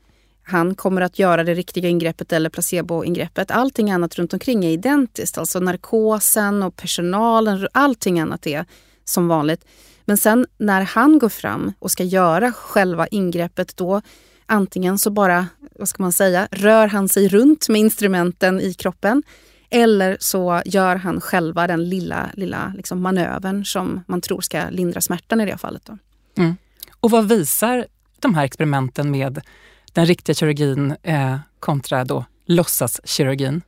han 0.44 0.75
kommer 0.75 1.01
att 1.01 1.20
göra 1.20 1.44
det 1.44 1.53
riktiga 1.53 1.89
ingreppet 1.89 2.34
eller 2.34 2.50
placeboingreppet. 2.50 3.51
Allting 3.51 3.91
annat 3.91 4.15
runt 4.15 4.34
omkring 4.34 4.65
är 4.65 4.70
identiskt. 4.70 5.38
Alltså 5.38 5.60
narkosen 5.60 6.63
och 6.63 6.75
personalen, 6.75 7.68
allting 7.74 8.20
annat 8.20 8.48
är 8.48 8.65
som 9.06 9.27
vanligt. 9.27 9.65
Men 10.06 10.18
sen 10.18 10.46
när 10.58 10.82
han 10.82 11.20
går 11.20 11.30
fram 11.30 11.74
och 11.80 11.91
ska 11.91 12.03
göra 12.03 12.51
själva 12.51 13.08
ingreppet 13.08 13.77
då 13.77 14.01
antingen 14.46 14.98
så 14.98 15.10
bara, 15.10 15.48
vad 15.80 15.88
ska 15.88 16.03
man 16.03 16.12
säga, 16.12 16.48
rör 16.51 16.88
han 16.88 17.10
sig 17.10 17.27
runt 17.27 17.70
med 17.70 17.82
instrumenten 17.82 18.62
i 18.62 18.74
kroppen 18.74 19.24
eller 19.72 20.18
så 20.20 20.62
gör 20.66 20.96
han 20.96 21.22
själva 21.22 21.68
den 21.68 21.90
lilla, 21.90 22.30
lilla 22.34 22.74
liksom 22.75 23.01
manövern 23.01 23.66
som 23.66 24.04
man 24.08 24.22
tror 24.22 24.42
ska 24.42 24.70
lindra 24.70 25.01
smärtan 25.01 25.42
i 25.42 25.46
det 25.46 25.58
fallet. 25.58 25.90
Mm. 26.38 26.56
Och 27.00 27.12
vad 27.12 27.30
visar 27.30 27.88
de 28.20 28.36
här 28.36 28.44
experimenten 28.44 29.12
med 29.12 29.42
den 29.94 30.06
riktiga 30.06 30.34
kirurgin 30.34 30.96
eh, 31.04 31.38
kontra 31.60 32.06
då 32.06 32.25
låtsaskirurgin? 32.46 33.62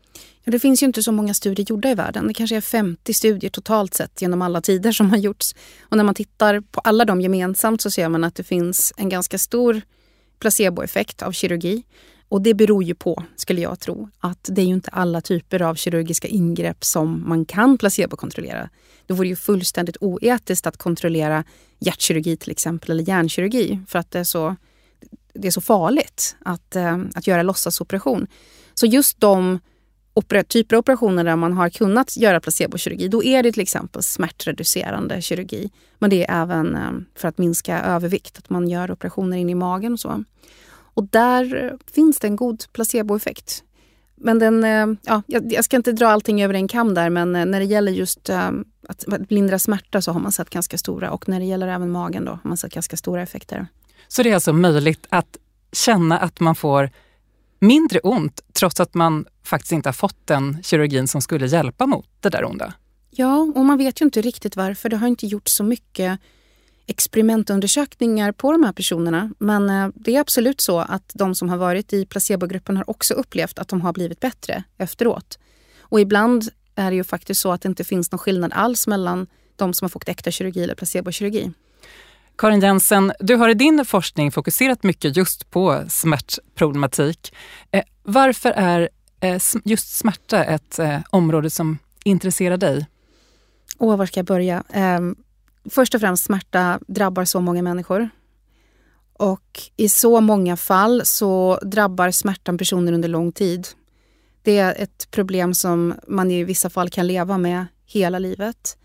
Ja, 0.43 0.51
det 0.51 0.59
finns 0.59 0.83
ju 0.83 0.85
inte 0.85 1.03
så 1.03 1.11
många 1.11 1.33
studier 1.33 1.65
gjorda 1.69 1.89
i 1.89 1.95
världen. 1.95 2.27
Det 2.27 2.33
kanske 2.33 2.55
är 2.55 2.61
50 2.61 3.13
studier 3.13 3.51
totalt 3.51 3.93
sett 3.93 4.21
genom 4.21 4.41
alla 4.41 4.61
tider 4.61 4.91
som 4.91 5.09
har 5.09 5.17
gjorts. 5.17 5.55
Och 5.81 5.97
när 5.97 6.03
man 6.03 6.15
tittar 6.15 6.59
på 6.59 6.79
alla 6.79 7.05
dem 7.05 7.21
gemensamt 7.21 7.81
så 7.81 7.91
ser 7.91 8.09
man 8.09 8.23
att 8.23 8.35
det 8.35 8.43
finns 8.43 8.93
en 8.97 9.09
ganska 9.09 9.37
stor 9.37 9.81
placeboeffekt 10.39 11.21
av 11.21 11.31
kirurgi. 11.31 11.83
Och 12.29 12.41
det 12.41 12.53
beror 12.53 12.83
ju 12.83 12.95
på, 12.95 13.23
skulle 13.35 13.61
jag 13.61 13.79
tro, 13.79 14.09
att 14.19 14.49
det 14.51 14.61
är 14.61 14.65
ju 14.65 14.73
inte 14.73 14.89
alla 14.89 15.21
typer 15.21 15.61
av 15.61 15.75
kirurgiska 15.75 16.27
ingrepp 16.27 16.83
som 16.83 17.29
man 17.29 17.45
kan 17.45 17.77
placebokontrollera. 17.77 18.69
Det 19.05 19.13
vore 19.13 19.27
ju 19.27 19.35
fullständigt 19.35 19.97
oetiskt 19.99 20.67
att 20.67 20.77
kontrollera 20.77 21.43
hjärtkirurgi 21.79 22.37
till 22.37 22.51
exempel, 22.51 22.91
eller 22.91 23.03
hjärnkirurgi, 23.03 23.79
för 23.87 23.99
att 23.99 24.11
det 24.11 24.19
är 24.19 24.23
så, 24.23 24.55
det 25.33 25.47
är 25.47 25.51
så 25.51 25.61
farligt 25.61 26.35
att, 26.45 26.75
eh, 26.75 26.97
att 27.15 27.27
göra 27.27 27.43
låtsasoperation. 27.43 28.27
Så 28.73 28.85
just 28.85 29.19
de 29.19 29.59
typer 30.47 30.75
av 30.75 30.79
operationer 30.79 31.23
där 31.23 31.35
man 31.35 31.53
har 31.53 31.69
kunnat 31.69 32.17
göra 32.17 32.39
placebokirurgi, 32.39 33.07
då 33.07 33.23
är 33.23 33.43
det 33.43 33.51
till 33.51 33.61
exempel 33.61 34.03
smärtreducerande 34.03 35.21
kirurgi. 35.21 35.69
Men 35.99 36.09
det 36.09 36.25
är 36.25 36.41
även 36.41 36.75
eh, 36.75 36.91
för 37.15 37.27
att 37.27 37.37
minska 37.37 37.81
övervikt, 37.81 38.37
att 38.37 38.49
man 38.49 38.67
gör 38.67 38.91
operationer 38.91 39.37
in 39.37 39.49
i 39.49 39.55
magen 39.55 39.93
och 39.93 39.99
så. 39.99 40.23
Och 40.93 41.03
där 41.03 41.77
finns 41.91 42.19
det 42.19 42.27
en 42.27 42.35
god 42.35 42.63
placeboeffekt. 42.73 43.63
Men 44.15 44.39
den, 44.39 44.63
eh, 44.63 44.97
ja, 45.01 45.21
jag 45.27 45.65
ska 45.65 45.77
inte 45.77 45.91
dra 45.91 46.07
allting 46.07 46.43
över 46.43 46.53
en 46.53 46.67
kam 46.67 46.93
där 46.93 47.09
men 47.09 47.35
eh, 47.35 47.45
när 47.45 47.59
det 47.59 47.65
gäller 47.65 47.91
just 47.91 48.29
eh, 48.29 48.51
att 48.87 49.05
lindra 49.29 49.59
smärta 49.59 50.01
så 50.01 50.11
har 50.11 50.19
man 50.19 50.31
sett 50.31 50.49
ganska 50.49 50.77
stora 50.77 51.11
och 51.11 51.29
när 51.29 51.39
det 51.39 51.45
gäller 51.45 51.67
även 51.67 51.91
magen 51.91 52.25
då 52.25 52.31
har 52.31 52.39
man 52.43 52.57
sett 52.57 52.73
ganska 52.73 52.97
stora 52.97 53.21
effekter. 53.21 53.67
Så 54.07 54.23
det 54.23 54.29
är 54.29 54.33
alltså 54.33 54.53
möjligt 54.53 55.07
att 55.09 55.37
känna 55.71 56.17
att 56.19 56.39
man 56.39 56.55
får 56.55 56.89
mindre 57.59 57.99
ont 57.99 58.41
trots 58.53 58.79
att 58.79 58.93
man 58.93 59.25
faktiskt 59.43 59.71
inte 59.71 59.89
har 59.89 59.93
fått 59.93 60.27
den 60.27 60.63
kirurgin 60.63 61.07
som 61.07 61.21
skulle 61.21 61.47
hjälpa 61.47 61.85
mot 61.85 62.07
det 62.19 62.29
där 62.29 62.45
onda? 62.45 62.73
Ja, 63.09 63.51
och 63.55 63.65
man 63.65 63.77
vet 63.77 64.01
ju 64.01 64.05
inte 64.05 64.21
riktigt 64.21 64.55
varför. 64.55 64.89
Det 64.89 64.97
har 64.97 65.07
inte 65.07 65.27
gjorts 65.27 65.51
så 65.53 65.63
mycket 65.63 66.19
experimentundersökningar 66.87 68.31
på 68.31 68.51
de 68.51 68.63
här 68.63 68.71
personerna. 68.71 69.31
Men 69.37 69.69
eh, 69.69 69.89
det 69.95 70.15
är 70.15 70.19
absolut 70.19 70.61
så 70.61 70.79
att 70.79 71.11
de 71.13 71.35
som 71.35 71.49
har 71.49 71.57
varit 71.57 71.93
i 71.93 72.05
placebogruppen 72.05 72.77
har 72.77 72.89
också 72.89 73.13
upplevt 73.13 73.59
att 73.59 73.67
de 73.67 73.81
har 73.81 73.93
blivit 73.93 74.19
bättre 74.19 74.63
efteråt. 74.77 75.39
Och 75.79 75.99
ibland 75.99 76.49
är 76.75 76.91
det 76.91 76.95
ju 76.95 77.03
faktiskt 77.03 77.41
så 77.41 77.51
att 77.51 77.61
det 77.61 77.69
inte 77.69 77.83
finns 77.83 78.11
någon 78.11 78.19
skillnad 78.19 78.53
alls 78.53 78.87
mellan 78.87 79.27
de 79.55 79.73
som 79.73 79.85
har 79.85 79.89
fått 79.89 80.09
äkta 80.09 80.31
kirurgi 80.31 80.63
eller 80.63 80.75
placebokirurgi. 80.75 81.51
Karin 82.37 82.59
Jensen, 82.59 83.13
du 83.19 83.35
har 83.35 83.49
i 83.49 83.53
din 83.53 83.85
forskning 83.85 84.31
fokuserat 84.31 84.83
mycket 84.83 85.17
just 85.17 85.51
på 85.51 85.83
smärtproblematik. 85.89 87.33
Eh, 87.71 87.83
varför 88.03 88.51
är 88.51 88.89
eh, 89.19 89.41
just 89.63 89.97
smärta 89.97 90.43
ett 90.43 90.79
område 91.09 91.49
som 91.49 91.77
intresserar 92.03 92.57
dig? 92.57 92.85
Åh, 93.77 93.97
var 93.97 94.05
ska 94.05 94.19
jag 94.19 94.25
börja? 94.25 94.63
Först 95.69 95.95
och 95.95 96.01
främst 96.01 96.23
smärta 96.23 96.79
drabbar 96.87 97.25
så 97.25 97.41
många 97.41 97.61
människor. 97.61 98.09
Och 99.13 99.61
i 99.77 99.89
så 99.89 100.21
många 100.21 100.57
fall 100.57 101.01
så 101.05 101.59
drabbar 101.61 102.11
smärtan 102.11 102.57
personer 102.57 102.93
under 102.93 103.09
lång 103.09 103.31
tid. 103.31 103.67
Det 104.41 104.57
är 104.57 104.75
ett 104.83 105.11
problem 105.11 105.53
som 105.53 105.93
man 106.07 106.31
i 106.31 106.43
vissa 106.43 106.69
fall 106.69 106.89
kan 106.89 107.07
leva 107.07 107.37
med 107.37 107.65
hela 107.85 108.19
livet. 108.19 108.77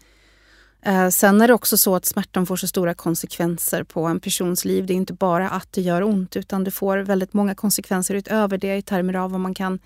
Eh, 0.83 1.09
sen 1.09 1.41
är 1.41 1.49
det 1.49 1.55
också 1.55 1.77
så 1.77 1.95
att 1.95 2.05
smärtan 2.05 2.47
får 2.47 2.57
så 2.57 2.69
stora 2.69 2.95
konsekvenser 2.95 3.83
på 3.83 4.05
en 4.05 4.21
persons 4.21 4.65
liv. 4.65 4.87
Det 4.87 4.93
är 4.93 4.97
inte 4.97 5.13
bara 5.13 5.49
att 5.51 5.73
det 5.73 5.81
gör 5.81 6.03
ont 6.03 6.37
utan 6.37 6.65
det 6.65 6.71
får 6.71 6.99
väldigt 6.99 7.33
många 7.33 7.55
konsekvenser 7.55 8.15
utöver 8.15 8.59
det 8.59 8.77
i 8.77 8.83
termer 8.83 9.17
av 9.17 9.31
vad 9.31 9.41
man 9.41 9.55
kan, 9.55 9.79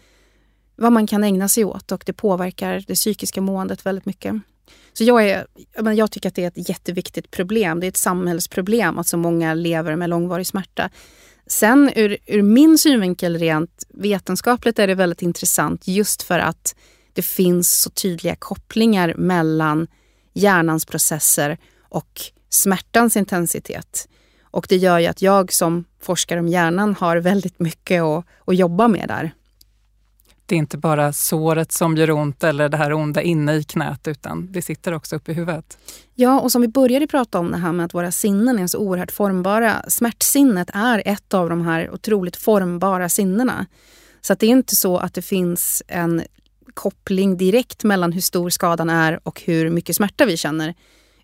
vad 0.77 0.93
man 0.93 1.07
kan 1.07 1.25
ägna 1.25 1.49
sig 1.49 1.65
åt 1.65 1.93
och 1.93 2.03
det 2.07 2.13
påverkar 2.13 2.85
det 2.87 2.95
psykiska 2.95 3.41
måendet 3.41 3.87
väldigt 3.87 4.07
mycket. 4.07 4.35
Så 4.93 5.05
jag, 5.05 5.29
är, 5.29 5.47
jag 5.97 6.11
tycker 6.11 6.29
att 6.29 6.35
det 6.35 6.45
är 6.45 6.49
ett 6.49 6.69
jätteviktigt 6.69 7.31
problem. 7.31 7.81
Det 7.81 7.87
är 7.87 7.89
ett 7.89 7.97
samhällsproblem 7.97 8.99
att 8.99 9.07
så 9.07 9.17
många 9.17 9.55
lever 9.55 9.97
med 9.97 10.11
långvarig 10.11 10.47
smärta. 10.47 10.91
Sen 11.47 11.91
ur, 11.97 12.19
ur 12.27 12.43
min 12.43 12.79
synvinkel 12.79 13.39
rent 13.39 13.87
vetenskapligt 13.89 14.79
är 14.79 14.87
det 14.87 14.95
väldigt 14.95 15.23
intressant 15.23 15.89
just 15.89 16.23
för 16.23 16.39
att 16.39 16.75
det 17.13 17.23
finns 17.23 17.81
så 17.81 17.91
tydliga 17.91 18.37
kopplingar 18.37 19.15
mellan 19.17 19.87
hjärnans 20.33 20.87
processer 20.87 21.59
och 21.89 22.21
smärtans 22.49 23.17
intensitet. 23.17 24.09
Och 24.43 24.67
det 24.69 24.77
gör 24.77 24.99
ju 24.99 25.07
att 25.07 25.23
jag 25.23 25.53
som 25.53 25.85
forskare 26.01 26.41
om 26.41 26.49
hjärnan 26.49 26.95
har 26.95 27.17
väldigt 27.17 27.61
mycket 27.61 28.03
att, 28.03 28.25
att 28.47 28.57
jobba 28.57 28.89
med 28.89 29.09
där. 29.09 29.35
Det 30.47 30.55
är 30.55 30.59
inte 30.59 30.79
bara 30.79 31.13
såret 31.13 31.73
som 31.73 31.97
gör 31.97 32.11
ont 32.11 32.45
eller 32.45 32.69
det 32.69 32.77
här 32.77 32.93
onda 32.93 33.23
inne 33.23 33.55
i 33.55 33.65
knät 33.65 34.09
utan 34.09 34.53
det 34.53 34.63
sitter 34.63 34.93
också 34.93 35.17
uppe 35.17 35.33
i 35.33 35.35
huvudet. 35.35 35.79
Ja, 36.15 36.41
och 36.41 36.53
som 36.53 36.63
vi 36.63 36.69
började 36.69 37.07
prata 37.07 37.39
om 37.39 37.51
det 37.51 37.57
här 37.57 37.73
med 37.73 37.87
att 37.87 37.95
våra 37.95 38.13
sinnen 38.13 38.59
är 38.59 38.67
så 38.67 38.79
oerhört 38.79 39.11
formbara. 39.11 39.85
Smärtsinnet 39.89 40.71
är 40.75 41.03
ett 41.07 41.35
av 41.35 41.49
de 41.49 41.61
här 41.61 41.91
otroligt 41.91 42.37
formbara 42.37 43.09
sinnena. 43.09 43.67
Så 44.21 44.33
att 44.33 44.39
det 44.39 44.47
är 44.47 44.51
inte 44.51 44.77
så 44.77 44.99
att 44.99 45.15
det 45.15 45.23
finns 45.23 45.83
en 45.89 46.23
koppling 46.75 47.37
direkt 47.37 47.85
mellan 47.85 48.13
hur 48.13 48.21
stor 48.21 48.51
skadan 48.51 48.91
är 48.91 49.21
och 49.23 49.43
hur 49.45 49.71
mycket 49.71 49.97
smärta 49.97 50.27
vi 50.27 50.37
känner. 50.37 50.75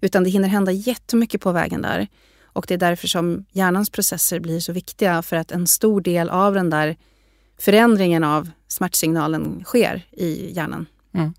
Utan 0.00 0.24
det 0.24 0.30
hinner 0.30 0.48
hända 0.48 0.72
jättemycket 0.72 1.40
på 1.40 1.52
vägen 1.52 1.82
där. 1.82 2.08
Och 2.42 2.64
det 2.68 2.74
är 2.74 2.78
därför 2.78 3.08
som 3.08 3.44
hjärnans 3.52 3.90
processer 3.90 4.40
blir 4.40 4.60
så 4.60 4.72
viktiga 4.72 5.22
för 5.22 5.36
att 5.36 5.50
en 5.50 5.66
stor 5.66 6.00
del 6.00 6.30
av 6.30 6.54
den 6.54 6.70
där 6.70 6.96
förändringen 7.58 8.24
av 8.24 8.50
smärtsignalen 8.68 9.64
sker 9.64 10.06
i 10.10 10.52
hjärnan. 10.52 10.86
Mm. 11.14 11.34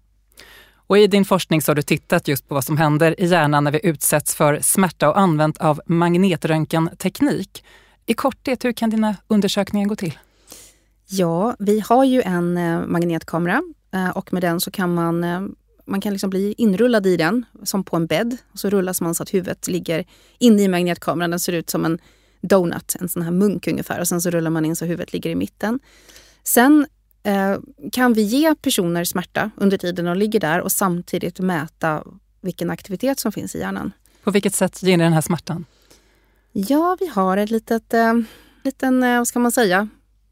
Och 0.71 0.97
I 0.97 1.07
din 1.07 1.25
forskning 1.25 1.61
så 1.61 1.71
har 1.71 1.75
du 1.75 1.81
tittat 1.81 2.27
just 2.27 2.47
på 2.47 2.55
vad 2.55 2.63
som 2.63 2.77
händer 2.77 3.21
i 3.21 3.25
hjärnan 3.25 3.63
när 3.63 3.71
vi 3.71 3.79
utsätts 3.83 4.35
för 4.35 4.59
smärta 4.61 5.09
och 5.09 5.19
använt 5.19 5.57
av 5.57 5.81
magnetröntgenteknik. 5.85 7.63
I 8.05 8.13
korthet, 8.13 8.65
hur 8.65 8.71
kan 8.71 8.89
dina 8.89 9.15
undersökningar 9.27 9.87
gå 9.87 9.95
till? 9.95 10.19
Ja, 11.07 11.55
vi 11.59 11.79
har 11.79 12.03
ju 12.03 12.21
en 12.21 12.57
eh, 12.57 12.81
magnetkamera 12.85 13.61
eh, 13.93 14.09
och 14.09 14.33
med 14.33 14.41
den 14.43 14.61
så 14.61 14.71
kan 14.71 14.93
man 14.93 15.23
eh, 15.23 15.41
man 15.89 16.01
kan 16.01 16.13
liksom 16.13 16.29
bli 16.29 16.55
inrullad 16.57 17.05
i 17.05 17.17
den 17.17 17.45
som 17.63 17.83
på 17.83 17.95
en 17.95 18.07
bädd. 18.07 18.37
Och 18.51 18.59
så 18.59 18.69
rullas 18.69 19.01
man 19.01 19.15
så 19.15 19.23
att 19.23 19.33
huvudet 19.33 19.67
ligger 19.67 20.05
inne 20.39 20.61
i 20.61 20.67
magnetkameran. 20.67 21.29
Den 21.29 21.39
ser 21.39 21.53
ut 21.53 21.69
som 21.69 21.85
en 21.85 21.99
donut, 22.41 22.95
en 22.99 23.09
sån 23.09 23.21
här 23.21 23.31
munk 23.31 23.67
ungefär. 23.67 23.99
Och 23.99 24.07
sen 24.07 24.21
så 24.21 24.29
rullar 24.29 24.51
man 24.51 24.65
in 24.65 24.75
så 24.75 24.85
huvudet 24.85 25.13
ligger 25.13 25.29
i 25.29 25.35
mitten. 25.35 25.79
Sen 26.43 26.87
eh, 27.23 27.57
kan 27.91 28.13
vi 28.13 28.21
ge 28.21 28.55
personer 28.55 29.03
smärta 29.03 29.51
under 29.55 29.77
tiden 29.77 30.05
de 30.05 30.17
ligger 30.17 30.39
där 30.39 30.61
och 30.61 30.71
samtidigt 30.71 31.39
mäta 31.39 32.03
vilken 32.41 32.69
aktivitet 32.69 33.19
som 33.19 33.31
finns 33.31 33.55
i 33.55 33.59
hjärnan. 33.59 33.91
På 34.23 34.31
vilket 34.31 34.55
sätt 34.55 34.83
ger 34.83 34.97
ni 34.97 35.03
den 35.03 35.13
här 35.13 35.21
smärtan? 35.21 35.65
Ja, 36.51 36.97
vi 36.99 37.07
har 37.07 37.37
ett 37.37 37.49
litet, 37.49 37.93
eh, 37.93 38.13
liten, 38.63 39.03
eh, 39.03 39.17
vad 39.17 39.27
ska 39.27 39.39
man 39.39 39.51
säga, 39.51 39.87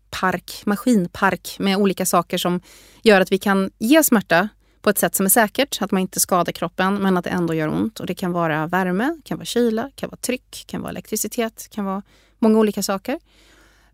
park, 0.10 0.62
maskinpark 0.66 1.56
med 1.60 1.78
olika 1.78 2.06
saker 2.06 2.38
som 2.38 2.62
gör 3.04 3.22
att 3.22 3.32
vi 3.32 3.38
kan 3.38 3.72
ge 3.78 4.04
smärta 4.04 4.50
på 4.88 4.92
ett 4.92 4.98
sätt 4.98 5.16
som 5.16 5.26
är 5.26 5.30
säkert, 5.30 5.82
att 5.82 5.92
man 5.92 6.02
inte 6.02 6.20
skadar 6.20 6.52
kroppen 6.52 6.96
men 6.96 7.18
att 7.18 7.24
det 7.24 7.30
ändå 7.30 7.54
gör 7.54 7.68
ont. 7.68 8.00
Och 8.00 8.06
det 8.06 8.16
kan 8.16 8.32
vara 8.32 8.68
värme, 8.68 9.18
kan 9.24 9.38
vara 9.38 9.46
kyla, 9.46 9.90
kan 9.96 10.10
vara 10.10 10.18
tryck, 10.18 10.64
kan 10.68 10.82
vara 10.82 10.90
elektricitet, 10.90 11.68
kan 11.72 11.86
vara 11.86 12.02
många 12.40 12.60
olika 12.60 12.84
saker. 12.84 13.20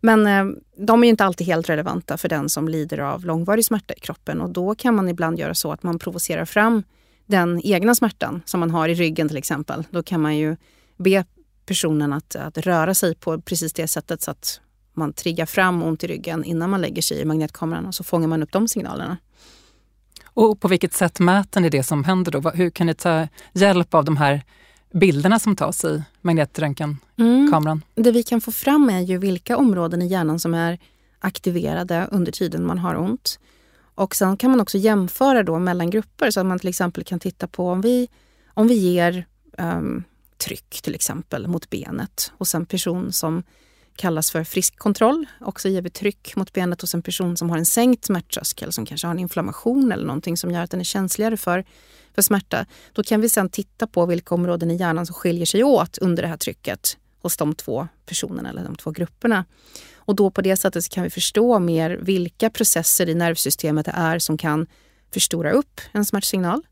Men 0.00 0.26
eh, 0.26 0.56
de 0.76 1.04
är 1.04 1.08
inte 1.08 1.24
alltid 1.24 1.46
helt 1.46 1.68
relevanta 1.68 2.16
för 2.16 2.28
den 2.28 2.48
som 2.48 2.68
lider 2.68 2.98
av 2.98 3.24
långvarig 3.24 3.64
smärta 3.64 3.94
i 3.94 4.00
kroppen 4.00 4.40
och 4.40 4.50
då 4.50 4.74
kan 4.74 4.94
man 4.94 5.08
ibland 5.08 5.38
göra 5.38 5.54
så 5.54 5.72
att 5.72 5.82
man 5.82 5.98
provocerar 5.98 6.44
fram 6.44 6.82
den 7.26 7.60
egna 7.64 7.94
smärtan 7.94 8.42
som 8.44 8.60
man 8.60 8.70
har 8.70 8.88
i 8.88 8.94
ryggen 8.94 9.28
till 9.28 9.36
exempel. 9.36 9.84
Då 9.90 10.02
kan 10.02 10.20
man 10.20 10.36
ju 10.36 10.56
be 10.96 11.24
personen 11.66 12.12
att, 12.12 12.36
att 12.36 12.58
röra 12.58 12.94
sig 12.94 13.14
på 13.14 13.40
precis 13.40 13.72
det 13.72 13.88
sättet 13.88 14.22
så 14.22 14.30
att 14.30 14.60
man 14.92 15.12
triggar 15.12 15.46
fram 15.46 15.82
ont 15.82 16.04
i 16.04 16.06
ryggen 16.06 16.44
innan 16.44 16.70
man 16.70 16.80
lägger 16.80 17.02
sig 17.02 17.20
i 17.20 17.24
magnetkameran 17.24 17.86
och 17.86 17.94
så 17.94 18.04
fångar 18.04 18.28
man 18.28 18.42
upp 18.42 18.52
de 18.52 18.68
signalerna. 18.68 19.16
Och 20.34 20.60
på 20.60 20.68
vilket 20.68 20.94
sätt 20.94 21.20
mäter 21.20 21.60
ni 21.60 21.70
det 21.70 21.82
som 21.82 22.04
händer 22.04 22.32
då? 22.32 22.50
Hur 22.50 22.70
kan 22.70 22.86
ni 22.86 22.94
ta 22.94 23.28
hjälp 23.52 23.94
av 23.94 24.04
de 24.04 24.16
här 24.16 24.42
bilderna 24.92 25.38
som 25.38 25.56
tas 25.56 25.84
i 25.84 26.02
magnetröntgenkameran? 26.20 27.82
Mm. 27.96 28.04
Det 28.04 28.10
vi 28.10 28.22
kan 28.22 28.40
få 28.40 28.52
fram 28.52 28.90
är 28.90 29.00
ju 29.00 29.18
vilka 29.18 29.56
områden 29.56 30.02
i 30.02 30.06
hjärnan 30.06 30.38
som 30.38 30.54
är 30.54 30.78
aktiverade 31.18 32.08
under 32.10 32.32
tiden 32.32 32.66
man 32.66 32.78
har 32.78 32.94
ont. 32.94 33.38
Och 33.94 34.14
sen 34.14 34.36
kan 34.36 34.50
man 34.50 34.60
också 34.60 34.78
jämföra 34.78 35.42
då 35.42 35.58
mellan 35.58 35.90
grupper 35.90 36.30
så 36.30 36.40
att 36.40 36.46
man 36.46 36.58
till 36.58 36.68
exempel 36.68 37.04
kan 37.04 37.20
titta 37.20 37.46
på 37.46 37.70
om 37.70 37.80
vi, 37.80 38.08
om 38.54 38.68
vi 38.68 38.74
ger 38.74 39.26
um, 39.58 40.04
tryck 40.44 40.80
till 40.82 40.94
exempel 40.94 41.48
mot 41.48 41.70
benet 41.70 42.32
hos 42.38 42.54
en 42.54 42.66
person 42.66 43.12
som 43.12 43.42
kallas 43.96 44.30
för 44.30 44.44
frisk 44.44 44.78
kontroll. 44.78 45.26
Också 45.40 45.68
ger 45.68 45.82
vi 45.82 45.90
tryck 45.90 46.36
mot 46.36 46.52
benet 46.52 46.80
hos 46.80 46.94
en 46.94 47.02
person 47.02 47.36
som 47.36 47.50
har 47.50 47.58
en 47.58 47.66
sänkt 47.66 48.04
smärttröskel 48.04 48.72
som 48.72 48.86
kanske 48.86 49.06
har 49.06 49.12
en 49.12 49.18
inflammation 49.18 49.92
eller 49.92 50.06
någonting 50.06 50.36
som 50.36 50.50
gör 50.50 50.62
att 50.62 50.70
den 50.70 50.80
är 50.80 50.84
känsligare 50.84 51.36
för, 51.36 51.64
för 52.14 52.22
smärta. 52.22 52.66
Då 52.92 53.02
kan 53.02 53.20
vi 53.20 53.28
sedan 53.28 53.48
titta 53.48 53.86
på 53.86 54.06
vilka 54.06 54.34
områden 54.34 54.70
i 54.70 54.76
hjärnan 54.76 55.06
som 55.06 55.14
skiljer 55.14 55.46
sig 55.46 55.64
åt 55.64 55.98
under 55.98 56.22
det 56.22 56.28
här 56.28 56.36
trycket 56.36 56.96
hos 57.22 57.36
de 57.36 57.54
två 57.54 57.88
personerna 58.06 58.48
eller 58.48 58.64
de 58.64 58.76
två 58.76 58.90
grupperna. 58.90 59.44
Och 59.96 60.16
då 60.16 60.30
på 60.30 60.40
det 60.40 60.56
sättet 60.56 60.88
kan 60.88 61.04
vi 61.04 61.10
förstå 61.10 61.58
mer 61.58 61.90
vilka 61.90 62.50
processer 62.50 63.08
i 63.08 63.14
nervsystemet 63.14 63.86
det 63.86 63.92
är 63.94 64.18
som 64.18 64.38
kan 64.38 64.66
förstora 65.12 65.50
upp 65.50 65.80
en 65.92 66.04
smärtsignal 66.04 66.62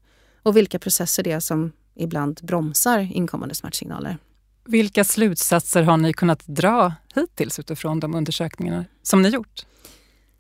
och 0.43 0.57
vilka 0.57 0.79
processer 0.79 1.23
det 1.23 1.33
är 1.33 1.41
som 1.41 1.73
ibland 1.95 2.41
bromsar 2.43 2.99
inkommande 2.99 3.55
smärtsignaler. 3.55 4.19
Vilka 4.65 5.05
slutsatser 5.05 5.83
har 5.83 5.97
ni 5.97 6.13
kunnat 6.13 6.47
dra 6.47 6.95
hittills 7.15 7.59
utifrån 7.59 8.01
de 8.01 8.15
undersökningar 8.15 8.85
som 9.03 9.23
ni 9.23 9.29
gjort? 9.29 9.67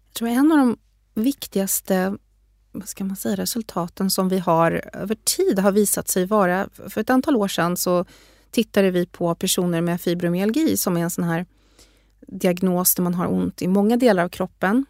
Jag 0.06 0.14
tror 0.14 0.28
en 0.28 0.52
av 0.52 0.58
de 0.58 0.76
viktigaste 1.14 2.16
vad 2.72 2.88
ska 2.88 3.04
man 3.04 3.16
säga, 3.16 3.36
resultaten 3.36 4.10
som 4.10 4.28
vi 4.28 4.38
har 4.38 4.82
över 4.92 5.14
tid 5.14 5.58
har 5.58 5.72
visat 5.72 6.08
sig 6.08 6.26
vara... 6.26 6.68
För 6.88 7.00
ett 7.00 7.10
antal 7.10 7.36
år 7.36 7.48
sedan 7.48 7.76
så 7.76 8.04
tittade 8.50 8.90
vi 8.90 9.06
på 9.06 9.34
personer 9.34 9.80
med 9.80 10.00
fibromyalgi 10.00 10.76
som 10.76 10.96
är 10.96 11.00
en 11.00 11.10
sån 11.10 11.24
här 11.24 11.46
diagnos 12.26 12.94
där 12.94 13.02
man 13.02 13.14
har 13.14 13.32
ont 13.32 13.62
i 13.62 13.68
många 13.68 13.96
delar 13.96 14.24
av 14.24 14.28
kroppen 14.28 14.86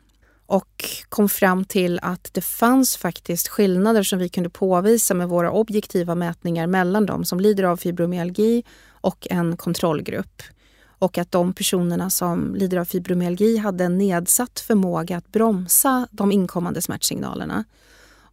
och 0.46 0.84
kom 1.08 1.28
fram 1.28 1.64
till 1.64 1.98
att 2.02 2.30
det 2.32 2.40
fanns 2.40 2.96
faktiskt 2.96 3.48
skillnader 3.48 4.02
som 4.02 4.18
vi 4.18 4.28
kunde 4.28 4.50
påvisa 4.50 5.14
med 5.14 5.28
våra 5.28 5.52
objektiva 5.52 6.14
mätningar 6.14 6.66
mellan 6.66 7.06
de 7.06 7.24
som 7.24 7.40
lider 7.40 7.64
av 7.64 7.76
fibromyalgi 7.76 8.64
och 9.02 9.26
en 9.30 9.56
kontrollgrupp. 9.56 10.42
Och 10.86 11.18
att 11.18 11.30
de 11.30 11.52
personerna 11.52 12.10
som 12.10 12.54
lider 12.54 12.76
av 12.76 12.84
fibromyalgi 12.84 13.56
hade 13.56 13.84
en 13.84 13.98
nedsatt 13.98 14.60
förmåga 14.60 15.16
att 15.16 15.32
bromsa 15.32 16.08
de 16.10 16.32
inkommande 16.32 16.82
smärtsignalerna. 16.82 17.64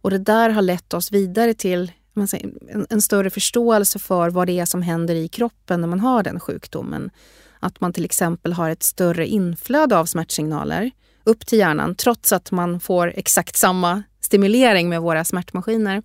Och 0.02 0.10
det 0.10 0.18
där 0.18 0.50
har 0.50 0.62
lett 0.62 0.94
oss 0.94 1.12
vidare 1.12 1.54
till 1.54 1.92
en, 2.14 2.86
en 2.90 3.02
större 3.02 3.30
förståelse 3.30 3.98
för 3.98 4.30
vad 4.30 4.46
det 4.46 4.58
är 4.58 4.64
som 4.64 4.82
händer 4.82 5.14
i 5.14 5.28
kroppen 5.28 5.80
när 5.80 5.88
man 5.88 6.00
har 6.00 6.22
den 6.22 6.40
sjukdomen. 6.40 7.10
Att 7.60 7.80
man 7.80 7.92
till 7.92 8.04
exempel 8.04 8.52
har 8.52 8.70
ett 8.70 8.82
större 8.82 9.26
inflöde 9.26 9.98
av 9.98 10.06
smärtsignaler 10.06 10.90
upp 11.24 11.46
till 11.46 11.58
hjärnan 11.58 11.94
trots 11.94 12.32
att 12.32 12.50
man 12.50 12.80
får 12.80 13.12
exakt 13.16 13.56
samma 13.56 14.02
stimulering 14.20 14.88
med 14.88 15.02
våra 15.02 15.24
smärtmaskiner. 15.24 16.02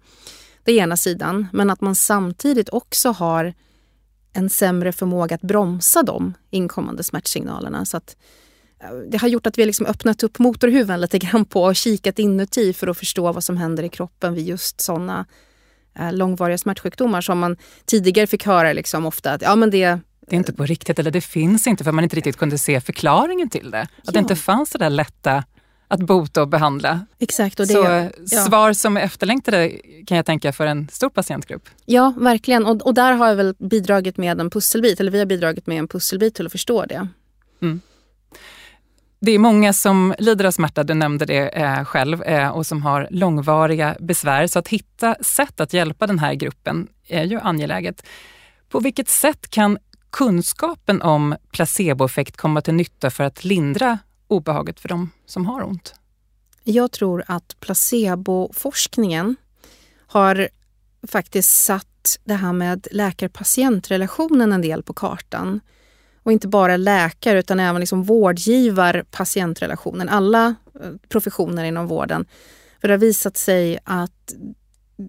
Det 0.63 0.71
är 0.71 0.83
ena 0.83 0.97
sidan. 0.97 1.47
Men 1.53 1.69
att 1.69 1.81
man 1.81 1.95
samtidigt 1.95 2.69
också 2.69 3.09
har 3.09 3.53
en 4.35 4.49
sämre 4.49 4.91
förmåga 4.91 5.35
att 5.35 5.41
bromsa 5.41 6.03
de 6.03 6.33
inkommande 6.49 7.03
smärtsignalerna. 7.03 7.85
Så 7.85 7.97
att, 7.97 8.15
eh, 8.79 8.89
det 9.11 9.17
har 9.17 9.27
gjort 9.27 9.47
att 9.47 9.57
vi 9.57 9.61
har 9.61 9.67
liksom 9.67 9.85
öppnat 9.85 10.23
upp 10.23 10.39
motorhuven 10.39 11.01
lite 11.01 11.19
grann 11.19 11.45
på 11.45 11.63
och 11.63 11.75
kikat 11.75 12.19
inuti 12.19 12.73
för 12.73 12.87
att 12.87 12.97
förstå 12.97 13.31
vad 13.31 13.43
som 13.43 13.57
händer 13.57 13.83
i 13.83 13.89
kroppen 13.89 14.33
vid 14.33 14.47
just 14.47 14.81
sådana 14.81 15.25
eh, 15.99 16.13
långvariga 16.13 16.57
smärtsjukdomar 16.57 17.21
som 17.21 17.39
man 17.39 17.57
tidigare 17.85 18.27
fick 18.27 18.45
höra 18.45 18.73
liksom 18.73 19.05
ofta 19.05 19.31
att 19.31 19.41
ja, 19.41 19.55
men 19.55 19.69
det 19.69 19.99
det 20.27 20.35
är 20.35 20.37
inte 20.37 20.53
på 20.53 20.65
riktigt, 20.65 20.99
eller 20.99 21.11
det 21.11 21.21
finns 21.21 21.67
inte 21.67 21.83
för 21.83 21.91
man 21.91 22.03
inte 22.03 22.15
riktigt 22.15 22.37
kunde 22.37 22.57
se 22.57 22.81
förklaringen 22.81 23.49
till 23.49 23.71
det. 23.71 23.81
Att 23.81 23.89
ja. 24.03 24.11
det 24.11 24.19
inte 24.19 24.35
fanns 24.35 24.69
det 24.69 24.77
där 24.77 24.89
lätta 24.89 25.43
att 25.87 25.99
bota 25.99 26.41
och 26.41 26.47
behandla. 26.47 27.05
Exakt. 27.19 27.59
Och 27.59 27.67
det, 27.67 27.73
så 27.73 28.35
ja. 28.35 28.41
svar 28.41 28.73
som 28.73 28.97
är 28.97 29.01
efterlängtade 29.01 29.69
kan 30.07 30.17
jag 30.17 30.25
tänka 30.25 30.53
för 30.53 30.67
en 30.67 30.87
stor 30.91 31.09
patientgrupp. 31.09 31.69
Ja, 31.85 32.13
verkligen. 32.17 32.65
Och, 32.65 32.81
och 32.81 32.93
där 32.93 33.11
har 33.11 33.27
jag 33.27 33.35
väl 33.35 33.55
bidragit 33.59 34.17
med 34.17 34.39
en 34.39 34.49
pusselbit, 34.49 34.99
eller 34.99 35.11
vi 35.11 35.19
har 35.19 35.25
bidragit 35.25 35.67
med 35.67 35.79
en 35.79 35.87
pusselbit 35.87 36.35
till 36.35 36.45
att 36.45 36.51
förstå 36.51 36.85
det. 36.85 37.07
Mm. 37.61 37.81
Det 39.19 39.31
är 39.31 39.39
många 39.39 39.73
som 39.73 40.15
lider 40.19 40.45
av 40.45 40.51
smärta, 40.51 40.83
du 40.83 40.93
nämnde 40.93 41.25
det 41.25 41.47
eh, 41.47 41.83
själv, 41.83 42.23
eh, 42.23 42.49
och 42.49 42.65
som 42.65 42.81
har 42.81 43.07
långvariga 43.11 43.95
besvär. 43.99 44.47
Så 44.47 44.59
att 44.59 44.67
hitta 44.67 45.15
sätt 45.21 45.59
att 45.59 45.73
hjälpa 45.73 46.07
den 46.07 46.19
här 46.19 46.33
gruppen 46.33 46.87
är 47.07 47.23
ju 47.23 47.39
angeläget. 47.39 48.05
På 48.69 48.79
vilket 48.79 49.09
sätt 49.09 49.49
kan 49.49 49.77
kunskapen 50.09 51.01
om 51.01 51.35
placeboeffekt 51.51 52.37
komma 52.37 52.61
till 52.61 52.73
nytta 52.73 53.09
för 53.09 53.23
att 53.23 53.43
lindra 53.43 53.99
obehaget 54.27 54.79
för 54.79 54.89
de 54.89 55.11
som 55.25 55.45
har 55.45 55.63
ont? 55.63 55.95
Jag 56.63 56.91
tror 56.91 57.23
att 57.27 57.55
placeboforskningen 57.59 59.35
har 60.07 60.49
faktiskt 61.07 61.65
satt 61.65 62.19
det 62.23 62.33
här 62.33 62.53
med 62.53 62.87
läkar-patientrelationen 62.91 64.53
en 64.53 64.61
del 64.61 64.83
på 64.83 64.93
kartan. 64.93 65.59
Och 66.23 66.31
inte 66.31 66.47
bara 66.47 66.77
läkare 66.77 67.39
utan 67.39 67.59
även 67.59 67.79
liksom 67.79 68.03
vårdgivar-patientrelationen. 68.03 70.09
Alla 70.09 70.55
eh, 70.81 70.91
professioner 71.09 71.63
inom 71.63 71.87
vården. 71.87 72.25
För 72.81 72.87
det 72.87 72.93
har 72.93 72.99
visat 72.99 73.37
sig 73.37 73.79
att 73.83 74.33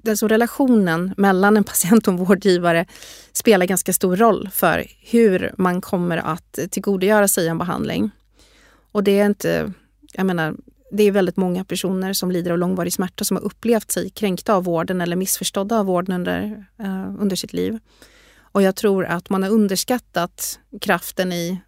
alltså 0.09 0.29
relationen 0.29 1.15
mellan 1.17 1.57
en 1.57 1.65
patient 1.65 2.09
och 2.09 2.13
en 2.13 2.25
vårdgivare 2.25 2.87
spelar 3.33 3.67
ganska 3.67 3.93
stor 3.93 4.17
roll 4.17 4.49
för 4.53 4.87
hur 5.01 5.55
man 5.59 5.81
kommer 5.81 6.17
att 6.17 6.59
tillgodogöra 6.71 7.29
sig 7.29 7.49
en 7.49 7.59
behandling. 7.59 8.11
Och 8.97 9.05
det 9.05 9.19
är 9.19 9.27
inte, 9.27 9.73
jag 10.13 10.27
menar, 10.27 10.55
det 10.91 11.03
är 11.03 11.13
väldigt 11.13 11.37
många 11.37 11.65
personer 11.65 12.13
som 12.13 12.31
lider 12.31 12.51
av 12.51 12.59
långvarig 12.59 12.93
smärta 12.93 13.25
som 13.25 13.37
har 13.37 13.45
upplevt 13.45 13.91
sig 13.91 14.11
kränkta 14.11 14.55
av 14.55 14.65
vården 14.65 15.01
eller 15.01 15.17
missförstådda 15.17 15.79
av 15.79 15.87
vården 15.87 16.15
under, 16.15 16.67
eh, 16.79 17.15
under 17.19 17.37
sitt 17.37 17.53
liv. 17.53 17.79
Och 18.39 18.63
jag 18.63 18.77
tror 18.77 19.07
att 19.07 19.31
man 19.31 19.43
har 19.43 19.51
underskattat 19.51 20.59
kraften 20.81 21.33
i 21.33 21.61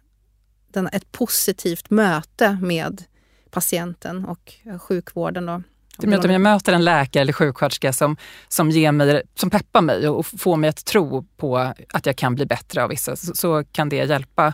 den, 0.73 0.87
ett 0.87 1.11
positivt 1.11 1.89
möte 1.89 2.57
med 2.61 3.03
patienten 3.51 4.25
och 4.25 4.53
eh, 4.63 4.79
sjukvården. 4.79 5.45
Då. 5.45 5.63
Du 5.97 6.07
menar 6.07 6.25
om 6.25 6.31
jag 6.31 6.41
möter 6.41 6.73
en 6.73 6.85
läkare 6.85 7.21
eller 7.21 7.33
sjuksköterska 7.33 7.93
som, 7.93 8.17
som, 8.47 8.69
ger 8.69 8.91
mig, 8.91 9.23
som 9.35 9.49
peppar 9.49 9.81
mig 9.81 10.07
och 10.07 10.25
får 10.25 10.57
mig 10.57 10.69
att 10.69 10.85
tro 10.85 11.23
på 11.37 11.57
att 11.89 12.05
jag 12.05 12.15
kan 12.15 12.35
bli 12.35 12.45
bättre 12.45 12.83
av 12.83 12.89
vissa, 12.89 13.15
så, 13.15 13.35
så 13.35 13.63
kan 13.71 13.89
det 13.89 13.95
hjälpa 13.95 14.53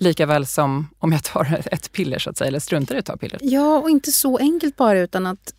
lika 0.00 0.26
väl 0.26 0.46
som 0.46 0.88
om 0.98 1.12
jag 1.12 1.24
tar 1.24 1.62
ett 1.72 1.92
piller 1.92 2.18
så 2.18 2.30
att 2.30 2.36
säga, 2.38 2.48
eller 2.48 2.60
struntar 2.60 2.94
i 2.94 2.98
att 2.98 3.06
ta 3.06 3.16
piller. 3.16 3.40
Ja, 3.42 3.78
och 3.78 3.90
inte 3.90 4.12
så 4.12 4.38
enkelt 4.38 4.76
bara 4.76 4.98
utan 4.98 5.26
att 5.26 5.54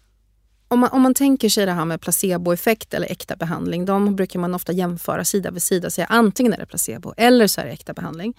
om 0.68 0.80
man, 0.80 0.90
om 0.90 1.02
man 1.02 1.14
tänker 1.14 1.50
sig 1.50 1.66
det 1.66 1.72
här 1.72 1.86
med 1.86 2.02
placeboeffekt 2.02 2.94
eller 2.94 3.12
äkta 3.12 3.36
behandling, 3.36 3.86
de 3.86 4.16
brukar 4.16 4.40
man 4.40 4.56
ofta 4.56 4.72
jämföra 4.72 5.26
sida 5.26 5.52
vid 5.52 5.64
sida 5.64 5.88
och 5.88 5.94
säga 5.94 6.08
antingen 6.10 6.54
är 6.54 6.58
det 6.58 6.66
placebo 6.66 7.14
eller 7.18 7.48
så 7.48 7.62
är 7.62 7.66
det 7.66 7.72
äkta 7.72 7.94
behandling. 7.94 8.34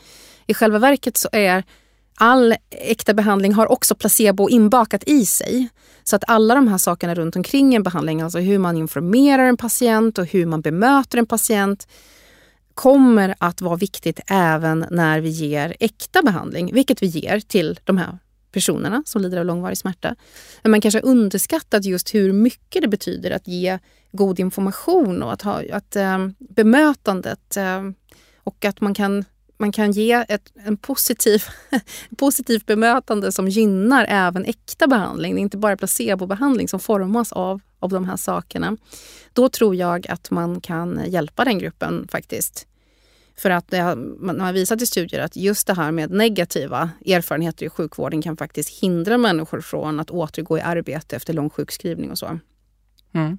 I 0.46 0.54
själva 0.54 0.78
verket 0.78 1.16
så 1.16 1.28
är 1.32 1.64
all 2.14 2.54
äkta 2.70 3.14
behandling 3.14 3.54
har 3.54 3.72
också 3.72 3.94
placebo 3.94 4.48
inbakat 4.48 5.04
i 5.06 5.26
sig. 5.26 5.68
Så 6.04 6.16
att 6.16 6.24
alla 6.26 6.54
de 6.54 6.68
här 6.68 6.78
sakerna 6.78 7.14
runt 7.14 7.36
omkring 7.36 7.74
en 7.74 7.82
behandling, 7.82 8.20
alltså 8.20 8.38
hur 8.38 8.58
man 8.58 8.76
informerar 8.76 9.44
en 9.44 9.56
patient 9.56 10.18
och 10.18 10.26
hur 10.26 10.46
man 10.46 10.60
bemöter 10.60 11.18
en 11.18 11.26
patient 11.26 11.86
kommer 12.74 13.34
att 13.38 13.60
vara 13.60 13.76
viktigt 13.76 14.20
även 14.26 14.86
när 14.90 15.20
vi 15.20 15.28
ger 15.28 15.76
äkta 15.80 16.22
behandling, 16.22 16.74
vilket 16.74 17.02
vi 17.02 17.06
ger 17.06 17.40
till 17.40 17.80
de 17.84 17.98
här 17.98 18.18
personerna 18.52 19.02
som 19.06 19.22
lider 19.22 19.38
av 19.38 19.46
långvarig 19.46 19.78
smärta. 19.78 20.16
Men 20.62 20.70
man 20.70 20.80
kanske 20.80 21.00
har 21.00 21.06
underskattat 21.06 21.84
just 21.84 22.14
hur 22.14 22.32
mycket 22.32 22.82
det 22.82 22.88
betyder 22.88 23.30
att 23.30 23.48
ge 23.48 23.78
god 24.12 24.40
information 24.40 25.22
och 25.22 25.32
att 25.32 25.42
ha 25.42 25.62
att, 25.72 25.96
äh, 25.96 26.28
bemötandet 26.38 27.56
äh, 27.56 27.82
och 28.36 28.64
att 28.64 28.80
man 28.80 28.94
kan 28.94 29.24
man 29.58 29.72
kan 29.72 29.92
ge 29.92 30.24
ett 30.28 30.52
en 30.64 30.76
positiv, 30.76 31.42
positivt 32.16 32.66
bemötande 32.66 33.32
som 33.32 33.48
gynnar 33.48 34.06
även 34.08 34.44
äkta 34.44 34.86
behandling. 34.86 35.34
Det 35.34 35.40
är 35.40 35.42
inte 35.42 35.56
bara 35.56 35.76
placebobehandling 35.76 36.68
som 36.68 36.80
formas 36.80 37.32
av, 37.32 37.60
av 37.82 37.90
de 37.90 38.04
här 38.04 38.16
sakerna. 38.16 38.76
Då 39.32 39.48
tror 39.48 39.76
jag 39.76 40.10
att 40.10 40.30
man 40.30 40.60
kan 40.60 41.00
hjälpa 41.06 41.44
den 41.44 41.58
gruppen 41.58 42.08
faktiskt. 42.10 42.66
För 43.36 43.50
att 43.50 43.68
det 43.68 43.78
har, 43.78 43.96
man 43.96 44.40
har 44.40 44.52
visat 44.52 44.82
i 44.82 44.86
studier 44.86 45.20
att 45.20 45.36
just 45.36 45.66
det 45.66 45.74
här 45.74 45.92
med 45.92 46.10
negativa 46.10 46.90
erfarenheter 47.06 47.66
i 47.66 47.68
sjukvården 47.68 48.22
kan 48.22 48.36
faktiskt 48.36 48.82
hindra 48.82 49.18
människor 49.18 49.60
från 49.60 50.00
att 50.00 50.10
återgå 50.10 50.58
i 50.58 50.60
arbete 50.60 51.16
efter 51.16 51.32
lång 51.32 51.50
sjukskrivning 51.50 52.10
och 52.10 52.18
så. 52.18 52.38
Mm. 53.12 53.38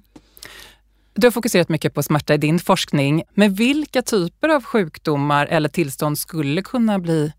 Du 1.14 1.26
har 1.26 1.32
fokuserat 1.32 1.68
mycket 1.68 1.94
på 1.94 2.02
smärta 2.02 2.34
i 2.34 2.36
din 2.36 2.58
forskning, 2.58 3.22
men 3.34 3.54
vilka 3.54 4.02
typer 4.02 4.48
av 4.48 4.64
sjukdomar 4.64 5.46
eller 5.46 5.68
tillstånd 5.68 6.18
skulle 6.18 6.62
kunna 6.62 6.98
bli 6.98 7.32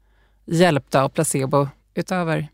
hjälpta 0.46 1.04
av 1.04 1.10
placebo 1.10 1.68
utöver 1.94 2.48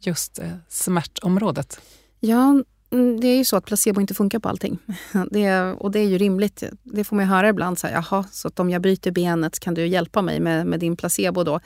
just 0.00 0.38
eh, 0.38 0.50
smärtområdet? 0.68 1.80
Ja, 2.20 2.62
Mm, 2.94 3.20
det 3.20 3.28
är 3.28 3.36
ju 3.36 3.44
så 3.44 3.56
att 3.56 3.64
placebo 3.64 4.00
inte 4.00 4.14
funkar 4.14 4.38
på 4.38 4.48
allting. 4.48 4.78
Det 5.30 5.72
och 5.72 5.90
det 5.90 5.98
är 5.98 6.04
ju 6.04 6.18
rimligt. 6.18 6.62
Det 6.82 7.04
får 7.04 7.16
man 7.16 7.24
ju 7.24 7.30
höra 7.30 7.48
ibland. 7.48 7.78
Så 7.78 7.86
här, 7.86 7.94
Jaha, 7.94 8.24
så 8.30 8.48
att 8.48 8.60
om 8.60 8.70
jag 8.70 8.82
bryter 8.82 9.10
benet 9.10 9.60
kan 9.60 9.74
du 9.74 9.86
hjälpa 9.86 10.22
mig 10.22 10.40
med, 10.40 10.66
med 10.66 10.80
din 10.80 10.96
placebo 10.96 11.44
då? 11.44 11.60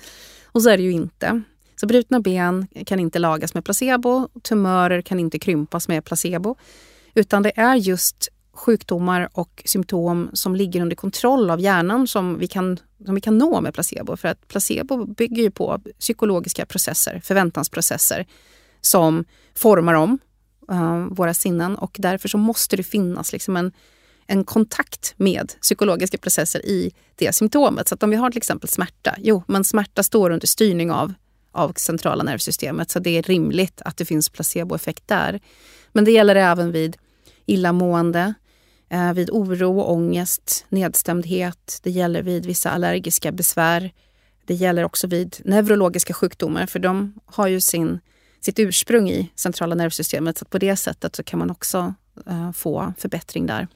Och 0.47 0.63
så 0.63 0.71
är 0.71 0.77
det 0.77 0.83
ju 0.83 0.93
inte. 0.93 1.43
Så 1.81 1.87
brutna 1.87 2.21
ben 2.21 2.67
kan 2.87 3.01
inte 3.01 3.19
lagas 3.19 3.55
med 3.55 3.65
placebo. 3.65 4.29
Tumörer 4.43 5.03
kan 5.03 5.21
inte 5.21 5.39
krympas 5.39 5.89
med 5.89 6.05
placebo. 6.05 6.57
Utan 7.15 7.43
det 7.43 7.53
är 7.59 7.75
just 7.75 8.29
sjukdomar 8.53 9.29
och 9.33 9.63
symptom 9.65 10.31
som 10.33 10.57
ligger 10.57 10.81
under 10.81 10.97
kontroll 10.97 11.51
av 11.51 11.61
hjärnan 11.61 12.07
som 12.07 12.39
vi 12.39 12.47
kan, 12.47 12.79
som 13.05 13.15
vi 13.15 13.21
kan 13.21 13.39
nå 13.39 13.61
med 13.61 13.75
placebo. 13.75 14.17
För 14.17 14.29
att 14.29 14.49
placebo 14.49 15.07
bygger 15.07 15.43
ju 15.43 15.51
på 15.51 15.81
psykologiska 15.99 16.67
processer, 16.67 17.21
förväntansprocesser 17.25 18.27
som 18.81 19.25
formar 19.55 19.95
om 19.95 20.19
uh, 20.73 21.07
våra 21.11 21.35
sinnen 21.35 21.77
och 21.77 21.97
därför 21.99 22.29
så 22.29 22.39
måste 22.39 22.77
det 22.77 22.83
finnas 22.83 23.33
liksom 23.33 23.57
en, 23.57 23.73
en 24.27 24.45
kontakt 24.45 25.15
med 25.17 25.53
psykologiska 25.61 26.19
processer 26.19 26.67
i 26.67 26.93
det 27.17 27.35
symptomet. 27.35 27.89
Så 27.89 27.95
att 27.95 28.03
om 28.03 28.11
vi 28.11 28.17
har 28.17 28.31
till 28.31 28.39
exempel 28.39 28.69
smärta, 28.69 29.15
jo 29.19 29.43
men 29.47 29.65
smärta 29.65 30.03
står 30.03 30.31
under 30.31 30.47
styrning 30.47 30.91
av, 30.91 31.15
av 31.53 31.73
centrala 31.77 32.25
nervsystemet 32.25 32.91
så 32.91 32.99
det 32.99 33.19
är 33.19 33.23
rimligt 33.23 33.83
att 33.85 33.97
det 33.97 34.05
finns 34.05 34.29
placeboeffekt 34.29 35.09
där. 35.09 35.41
Men 35.93 36.05
det 36.05 36.11
gäller 36.11 36.37
även 36.37 36.73
vid 36.73 36.97
illamående, 37.47 38.35
eh, 38.89 39.13
vid 39.13 39.31
oro 39.31 39.81
och 39.81 39.93
ångest, 39.93 40.67
nedstämdhet. 40.69 41.81
Det 41.83 41.91
gäller 41.91 42.23
vid 42.23 42.47
vissa 42.47 42.71
allergiska 42.71 43.33
besvär. 43.33 43.93
Det 44.45 44.55
gäller 44.55 44.85
också 44.85 45.07
vid 45.07 45.37
neurologiska 45.45 46.15
sjukdomar 46.15 46.67
för 46.67 46.79
de 46.79 47.15
har 47.27 47.49
ju 47.49 47.61
sin, 47.61 48.01
sitt 48.41 48.59
ursprung 48.59 49.11
i 49.11 49.31
centrala 49.35 49.75
nervsystemet. 49.75 50.39
Så 50.39 50.45
på 50.45 50.59
det 50.59 50.77
sättet 50.77 51.17
så 51.17 51.23
kan 51.23 51.39
man 51.39 51.51
också 51.51 51.95
eh, 52.27 52.53
få 52.53 52.93
förbättring 52.99 53.47
där. 53.47 53.69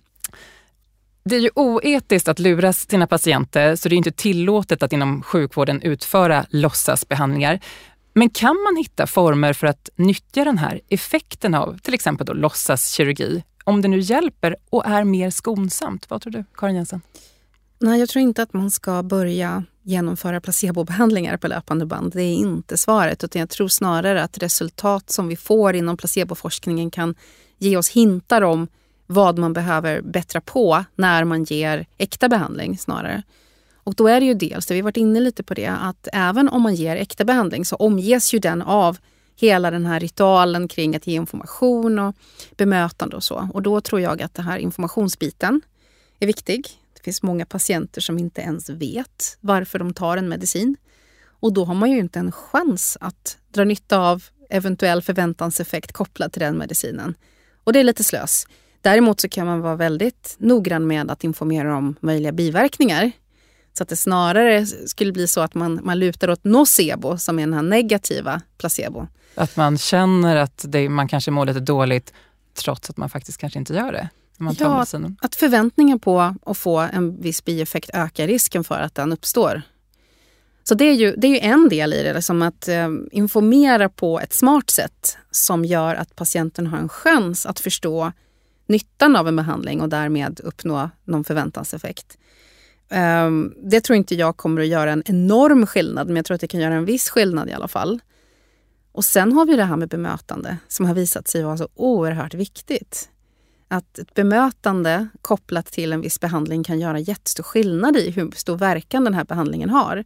Det 1.25 1.37
är 1.37 1.41
ju 1.41 1.51
oetiskt 1.55 2.29
att 2.29 2.39
lura 2.39 2.73
sina 2.73 3.07
patienter 3.07 3.77
så 3.77 3.89
det 3.89 3.95
är 3.95 3.97
inte 3.97 4.13
tillåtet 4.13 4.83
att 4.83 4.93
inom 4.93 5.23
sjukvården 5.23 5.83
utföra 5.83 6.47
låtsasbehandlingar. 6.51 7.61
Men 8.15 8.31
kan 8.31 8.57
man 8.63 8.77
hitta 8.77 9.07
former 9.07 9.53
för 9.53 9.67
att 9.67 9.91
nyttja 9.97 10.45
den 10.45 10.59
här 10.59 10.81
effekten 10.89 11.55
av 11.55 11.79
till 11.79 11.95
exempel 11.95 12.27
då 12.27 12.33
låtsaskirurgi 12.33 13.43
om 13.65 13.83
det 13.83 13.89
nu 13.89 13.99
hjälper 13.99 14.57
och 14.71 14.87
är 14.87 15.05
mer 15.05 15.31
skonsamt. 15.31 16.11
Vad 16.11 16.23
tror 16.23 16.33
du, 16.33 16.45
Karin 16.55 16.77
Jensen? 16.77 17.01
Nej, 17.83 18.01
jag 18.01 18.09
tror 18.09 18.23
inte 18.23 18.43
att 18.43 18.53
man 18.53 18.71
ska 18.71 19.03
börja 19.03 19.65
genomföra 19.83 20.41
placebobehandlingar 20.41 21.37
på 21.37 21.49
löpande 21.49 21.87
band. 21.87 22.13
Det 22.13 22.23
är 22.23 22.35
inte 22.35 22.79
svaret. 22.79 23.25
Utan 23.25 23.41
jag 23.41 23.51
tror 23.51 23.69
snarare 23.69 24.23
att 24.23 24.39
resultat 24.39 25.11
som 25.11 25.29
vi 25.29 25.37
får 25.37 25.77
inom 25.77 25.97
placeboforskningen 25.97 26.91
kan 26.91 27.15
ge 27.59 27.77
oss 27.77 27.91
hintar 27.91 28.43
om 28.43 28.69
vad 29.07 29.39
man 29.39 29.53
behöver 29.53 30.01
bättra 30.01 30.41
på 30.41 30.85
när 30.95 31.25
man 31.25 31.45
ger 31.45 31.87
äkta 31.99 32.29
behandling 32.29 32.79
snarare. 32.79 33.23
Och 33.85 33.95
då 33.95 34.09
är 34.09 34.21
det 34.21 34.27
ju 34.27 34.35
dels, 34.35 34.67
det 34.67 34.75
vi 34.75 34.81
varit 34.81 34.97
inne 34.97 35.21
lite 35.21 35.43
på 35.43 35.55
det, 35.55 35.67
att 35.81 36.09
även 36.13 36.49
om 36.49 36.63
man 36.63 36.75
ger 36.75 36.97
äkta 36.97 37.25
behandling 37.25 37.65
så 37.65 37.77
omges 37.77 38.35
ju 38.35 38.39
den 38.39 38.63
av 38.63 38.99
hela 39.37 39.71
den 39.71 39.87
här 39.87 40.01
ritualen 40.01 40.69
kring 40.69 40.97
att 40.97 41.07
ge 41.07 41.15
information 41.15 41.99
och 41.99 42.15
bemötande 42.57 43.17
och 43.17 43.25
så. 43.25 43.49
Och 43.55 43.63
då 43.63 43.81
tror 43.81 44.01
jag 44.01 44.23
att 44.23 44.35
den 44.35 44.45
här 44.45 44.59
informationsbiten 44.59 45.61
är 46.21 46.27
viktig. 46.27 46.82
Det 47.03 47.05
finns 47.05 47.23
många 47.23 47.47
patienter 47.47 48.01
som 48.01 48.19
inte 48.19 48.41
ens 48.41 48.71
vet 48.71 49.37
varför 49.41 49.79
de 49.79 49.95
tar 49.95 50.17
en 50.17 50.29
medicin. 50.29 50.77
Och 51.41 51.53
då 51.53 51.65
har 51.65 51.75
man 51.75 51.91
ju 51.91 51.99
inte 51.99 52.19
en 52.19 52.33
chans 52.33 52.99
att 53.01 53.39
dra 53.53 53.65
nytta 53.65 53.99
av 53.99 54.25
eventuell 54.51 55.03
förväntanseffekt 55.03 55.93
kopplad 55.93 56.33
till 56.33 56.43
den 56.43 56.59
medicinen. 56.59 57.15
Och 57.65 57.73
det 57.73 57.81
är 57.81 57.85
lite 57.85 58.05
slös. 58.05 58.47
Däremot 58.81 59.21
så 59.21 59.29
kan 59.29 59.47
man 59.47 59.61
vara 59.61 59.77
väldigt 59.77 60.37
noggrann 60.39 60.87
med 60.87 61.11
att 61.11 61.25
informera 61.25 61.77
om 61.77 61.97
möjliga 62.01 62.33
biverkningar. 62.33 63.13
Så 63.73 63.83
att 63.83 63.89
det 63.89 63.97
snarare 63.97 64.67
skulle 64.67 65.13
bli 65.13 65.29
så 65.29 65.41
att 65.41 65.55
man, 65.55 65.81
man 65.83 65.99
lutar 65.99 66.31
åt 66.31 66.45
nocebo 66.45 67.19
som 67.19 67.39
är 67.39 67.43
den 67.43 67.55
här 67.55 67.63
negativa 67.63 68.41
placebo. 68.59 69.07
Att 69.35 69.57
man 69.57 69.79
känner 69.79 70.37
att 70.37 70.65
det, 70.69 70.89
man 70.89 71.09
kanske 71.09 71.31
mår 71.31 71.47
lite 71.47 71.61
dåligt 71.61 72.13
trots 72.55 72.91
att 72.91 72.97
man 72.97 73.11
faktiskt 73.11 73.39
kanske 73.39 73.59
inte 73.59 73.75
gör 73.75 73.93
det. 73.93 74.09
Ja, 75.19 75.27
att 75.27 75.35
förväntningen 75.35 75.99
på 75.99 76.35
att 76.47 76.59
få 76.59 76.79
en 76.79 77.21
viss 77.21 77.45
bieffekt 77.45 77.91
ökar 77.95 78.27
risken 78.27 78.65
för 78.65 78.81
att 78.81 78.95
den 78.95 79.13
uppstår. 79.13 79.63
Så 80.65 80.75
det 80.75 80.85
är 80.85 80.95
ju, 80.95 81.15
det 81.17 81.27
är 81.27 81.31
ju 81.31 81.39
en 81.39 81.69
del 81.69 81.95
i 81.95 82.03
det, 82.03 82.15
liksom 82.15 82.43
att 82.43 82.69
eh, 82.69 82.89
informera 83.11 83.89
på 83.89 84.21
ett 84.21 84.33
smart 84.33 84.71
sätt 84.71 85.19
som 85.31 85.65
gör 85.65 85.95
att 85.95 86.17
patienten 86.17 86.67
har 86.67 86.79
en 86.79 86.89
chans 86.89 87.47
att 87.47 87.61
förstå 87.61 88.13
nyttan 88.67 89.17
av 89.17 89.29
en 89.29 89.37
behandling 89.37 89.81
och 89.81 89.89
därmed 89.89 90.41
uppnå 90.45 90.91
någon 91.05 91.25
förväntanseffekt. 91.25 92.19
Um, 93.27 93.55
det 93.63 93.81
tror 93.81 93.97
inte 93.97 94.15
jag 94.15 94.37
kommer 94.37 94.61
att 94.61 94.67
göra 94.67 94.93
en 94.93 95.03
enorm 95.07 95.67
skillnad, 95.67 96.07
men 96.07 96.17
jag 96.17 96.25
tror 96.25 96.35
att 96.35 96.41
det 96.41 96.49
kan 96.49 96.61
göra 96.61 96.75
en 96.75 96.85
viss 96.85 97.11
skillnad 97.11 97.49
i 97.49 97.53
alla 97.53 97.69
fall. 97.69 98.01
Och 98.93 99.05
sen 99.05 99.33
har 99.33 99.47
vi 99.47 99.57
det 99.57 99.65
här 99.65 99.77
med 99.77 99.89
bemötande 99.89 100.57
som 100.69 100.87
har 100.87 100.95
visat 100.95 101.29
sig 101.29 101.43
vara 101.43 101.57
så 101.57 101.69
oerhört 101.75 102.35
viktigt. 102.35 103.09
Att 103.73 103.99
ett 103.99 104.15
bemötande 104.15 105.09
kopplat 105.23 105.67
till 105.67 105.93
en 105.93 106.01
viss 106.01 106.21
behandling 106.21 106.65
kan 106.65 106.81
göra 106.81 106.99
jättestor 106.99 107.43
skillnad 107.43 107.97
i 107.97 108.11
hur 108.11 108.31
stor 108.31 108.57
verkan 108.57 109.05
den 109.05 109.15
här 109.15 109.25
behandlingen 109.25 109.71
har. 109.71 110.05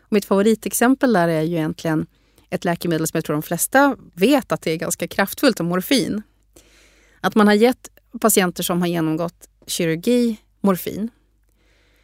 Och 0.00 0.12
mitt 0.12 0.24
favoritexempel 0.24 1.12
där 1.12 1.28
är 1.28 1.42
ju 1.42 1.56
egentligen 1.56 2.06
ett 2.50 2.64
läkemedel 2.64 3.06
som 3.06 3.18
jag 3.18 3.24
tror 3.24 3.34
de 3.34 3.42
flesta 3.42 3.96
vet 4.14 4.52
att 4.52 4.62
det 4.62 4.70
är 4.70 4.76
ganska 4.76 5.08
kraftfullt, 5.08 5.60
och 5.60 5.66
morfin. 5.66 6.22
Att 7.20 7.34
man 7.34 7.46
har 7.46 7.54
gett 7.54 7.88
patienter 8.20 8.62
som 8.62 8.80
har 8.80 8.88
genomgått 8.88 9.48
kirurgi 9.66 10.40
morfin 10.60 11.10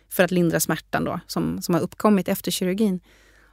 för 0.09 0.25
att 0.25 0.31
lindra 0.31 0.61
smärtan 0.61 1.05
då, 1.05 1.21
som, 1.27 1.63
som 1.63 1.75
har 1.75 1.83
uppkommit 1.83 2.29
efter 2.29 2.51
kirurgin. 2.51 3.01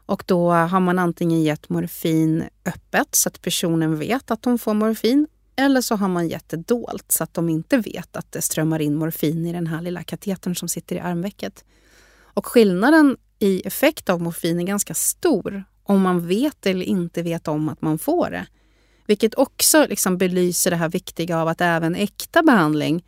Och 0.06 0.24
då 0.26 0.52
har 0.52 0.80
man 0.80 1.00
antingen 1.00 1.44
gett 1.44 1.70
morfin 1.70 2.44
öppet 2.66 3.16
så 3.16 3.30
att 3.30 3.42
personen 3.42 4.00
vet 4.00 4.32
att 4.32 4.42
de 4.42 4.60
får 4.60 4.74
morfin 4.74 5.28
eller 5.58 5.82
så 5.82 5.96
har 5.96 6.08
man 6.08 6.28
gett 6.28 6.50
det 6.50 6.58
dolt 6.58 7.12
så 7.12 7.24
att 7.24 7.34
de 7.34 7.50
inte 7.50 7.78
vet 7.78 8.16
att 8.16 8.32
det 8.32 8.42
strömmar 8.42 8.80
in 8.80 8.96
morfin 8.96 9.46
i 9.46 9.54
den 9.54 9.68
här 9.68 9.82
lilla 9.82 10.04
katetern 10.04 10.56
som 10.56 10.70
sitter 10.70 10.96
i 10.96 11.00
armvecket. 11.00 11.66
Och 12.22 12.46
skillnaden 12.46 13.18
i 13.40 13.68
effekt 13.68 14.10
av 14.10 14.22
morfin 14.22 14.60
är 14.60 14.64
ganska 14.64 14.94
stor 14.94 15.64
om 15.84 16.02
man 16.02 16.28
vet 16.28 16.66
eller 16.66 16.86
inte 16.86 17.22
vet 17.22 17.48
om 17.48 17.70
att 17.70 17.82
man 17.82 18.00
får 18.00 18.30
det. 18.30 18.48
Vilket 19.06 19.36
också 19.36 19.86
liksom 19.90 20.18
belyser 20.18 20.72
det 20.72 20.78
här 20.78 20.90
viktiga 20.90 21.42
av 21.42 21.48
att 21.48 21.62
även 21.62 21.96
äkta 21.96 22.44
behandling 22.44 23.04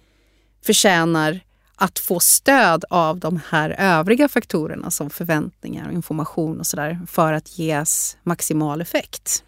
förtjänar 0.61 1.39
att 1.75 1.99
få 1.99 2.19
stöd 2.19 2.85
av 2.89 3.19
de 3.19 3.39
här 3.49 3.75
övriga 3.79 4.29
faktorerna 4.29 4.91
som 4.91 5.09
förväntningar 5.09 5.87
och 5.87 5.93
information 5.93 6.59
och 6.59 6.67
sådär 6.67 6.99
för 7.07 7.33
att 7.33 7.59
ges 7.59 8.17
maximal 8.23 8.81
effekt. 8.81 9.43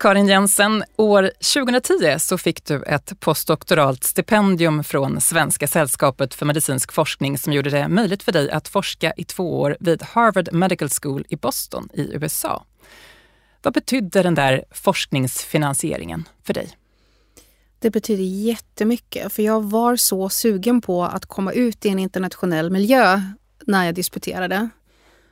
Karin 0.00 0.26
Jensen, 0.26 0.84
år 0.96 1.30
2010 1.54 2.18
så 2.18 2.38
fick 2.38 2.64
du 2.64 2.82
ett 2.82 3.20
postdoktoralt 3.20 4.04
stipendium 4.04 4.84
från 4.84 5.20
Svenska 5.20 5.66
sällskapet 5.66 6.34
för 6.34 6.46
medicinsk 6.46 6.92
forskning 6.92 7.38
som 7.38 7.52
gjorde 7.52 7.70
det 7.70 7.88
möjligt 7.88 8.22
för 8.22 8.32
dig 8.32 8.50
att 8.50 8.68
forska 8.68 9.12
i 9.16 9.24
två 9.24 9.60
år 9.60 9.76
vid 9.80 10.02
Harvard 10.02 10.52
Medical 10.52 10.88
School 11.02 11.24
i 11.28 11.36
Boston 11.36 11.88
i 11.92 12.14
USA. 12.14 12.64
Vad 13.62 13.74
betydde 13.74 14.22
den 14.22 14.34
där 14.34 14.64
forskningsfinansieringen 14.70 16.28
för 16.42 16.54
dig? 16.54 16.70
Det 17.78 17.90
betyder 17.90 18.24
jättemycket, 18.24 19.32
för 19.32 19.42
jag 19.42 19.64
var 19.64 19.96
så 19.96 20.28
sugen 20.28 20.80
på 20.80 21.04
att 21.04 21.26
komma 21.26 21.52
ut 21.52 21.86
i 21.86 21.88
en 21.88 21.98
internationell 21.98 22.70
miljö 22.70 23.22
när 23.66 23.84
jag 23.84 23.94
disputerade. 23.94 24.68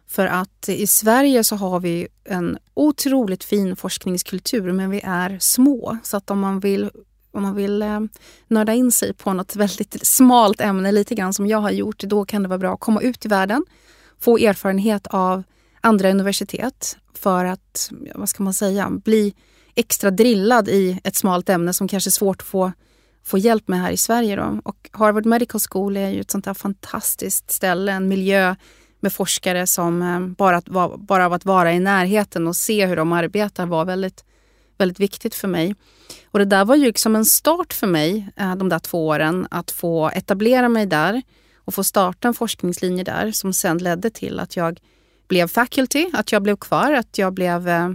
För 0.09 0.27
att 0.27 0.69
i 0.69 0.87
Sverige 0.87 1.45
så 1.45 1.57
har 1.57 1.81
vi 1.81 2.09
en 2.25 2.59
otroligt 2.75 3.45
fin 3.45 3.77
forskningskultur 3.77 4.73
men 4.73 4.91
vi 4.91 5.01
är 5.05 5.39
små. 5.41 5.99
Så 6.03 6.17
att 6.17 6.31
om 6.31 6.39
man 6.39 6.61
vill, 6.61 6.91
om 7.33 7.43
man 7.43 7.55
vill 7.55 7.83
eh, 7.83 8.01
nörda 8.47 8.73
in 8.73 8.91
sig 8.91 9.15
på 9.15 9.33
något 9.33 9.57
väldigt 9.57 10.07
smalt 10.07 10.61
ämne, 10.61 10.93
lite 10.93 11.15
grann 11.15 11.35
som 11.35 11.47
jag 11.47 11.59
har 11.59 11.71
gjort, 11.71 11.99
då 11.99 12.25
kan 12.25 12.43
det 12.43 12.49
vara 12.49 12.59
bra 12.59 12.75
att 12.75 12.81
komma 12.81 13.01
ut 13.01 13.25
i 13.25 13.29
världen, 13.29 13.65
få 14.21 14.39
erfarenhet 14.39 15.07
av 15.07 15.43
andra 15.81 16.11
universitet 16.11 16.97
för 17.15 17.45
att, 17.45 17.91
vad 18.15 18.29
ska 18.29 18.43
man 18.43 18.55
säga, 18.55 18.91
bli 18.91 19.35
extra 19.75 20.11
drillad 20.11 20.69
i 20.69 21.01
ett 21.05 21.17
smalt 21.17 21.49
ämne 21.49 21.75
som 21.75 21.89
kanske 21.89 22.09
är 22.09 22.13
svårt 22.13 22.43
att 22.43 22.49
få, 22.49 22.73
få 23.25 23.39
hjälp 23.39 23.69
med 23.69 23.81
här 23.81 23.91
i 23.91 23.97
Sverige. 23.97 24.37
Då. 24.37 24.61
Och 24.65 24.91
Harvard 24.93 25.27
Medical 25.27 25.61
School 25.71 25.97
är 25.97 26.11
ju 26.11 26.21
ett 26.21 26.31
sånt 26.31 26.47
här 26.47 26.55
fantastiskt 26.55 27.51
ställe, 27.51 27.93
en 27.93 28.09
miljö 28.09 28.55
med 29.01 29.13
forskare 29.13 29.67
som 29.67 30.03
eh, 30.03 30.21
bara, 30.21 30.63
bara, 30.67 30.97
bara 30.97 31.27
av 31.27 31.33
att 31.33 31.45
vara 31.45 31.73
i 31.73 31.81
närheten 31.81 32.47
och 32.47 32.57
se 32.57 32.87
hur 32.87 32.97
de 32.97 33.13
arbetar 33.13 33.67
var 33.67 33.85
väldigt, 33.85 34.25
väldigt 34.79 35.01
viktigt 35.01 35.35
för 35.35 35.49
mig. 35.49 35.75
Och 36.27 36.39
det 36.39 36.45
där 36.45 36.65
var 36.65 36.77
ju 36.77 36.85
liksom 36.85 37.17
en 37.17 37.25
start 37.25 37.73
för 37.73 37.87
mig, 37.87 38.29
eh, 38.37 38.57
de 38.57 38.69
där 38.69 38.79
två 38.79 39.07
åren, 39.07 39.47
att 39.51 39.71
få 39.71 40.09
etablera 40.09 40.69
mig 40.69 40.87
där 40.87 41.23
och 41.57 41.75
få 41.75 41.85
starta 41.85 42.29
en 42.29 42.35
forskningslinje 42.35 43.05
där 43.05 43.33
som 43.33 43.53
sen 43.53 43.79
ledde 43.79 44.11
till 44.11 44.41
att 44.41 44.57
jag 44.57 44.81
blev 45.29 45.49
faculty, 45.49 46.11
att 46.13 46.33
jag 46.33 46.43
blev 46.43 46.57
kvar, 46.57 46.93
att 46.93 47.19
jag 47.19 47.35
blev, 47.35 47.69
eh, 47.69 47.91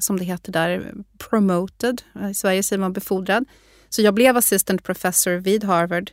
som 0.00 0.18
det 0.18 0.24
heter 0.24 0.52
där, 0.52 0.94
promoted. 1.18 2.02
I 2.30 2.34
Sverige 2.34 2.62
säger 2.62 2.80
man 2.80 2.92
befordrad. 2.92 3.44
Så 3.88 4.02
jag 4.02 4.14
blev 4.14 4.36
assistant 4.36 4.82
professor 4.82 5.32
vid 5.32 5.64
Harvard. 5.64 6.10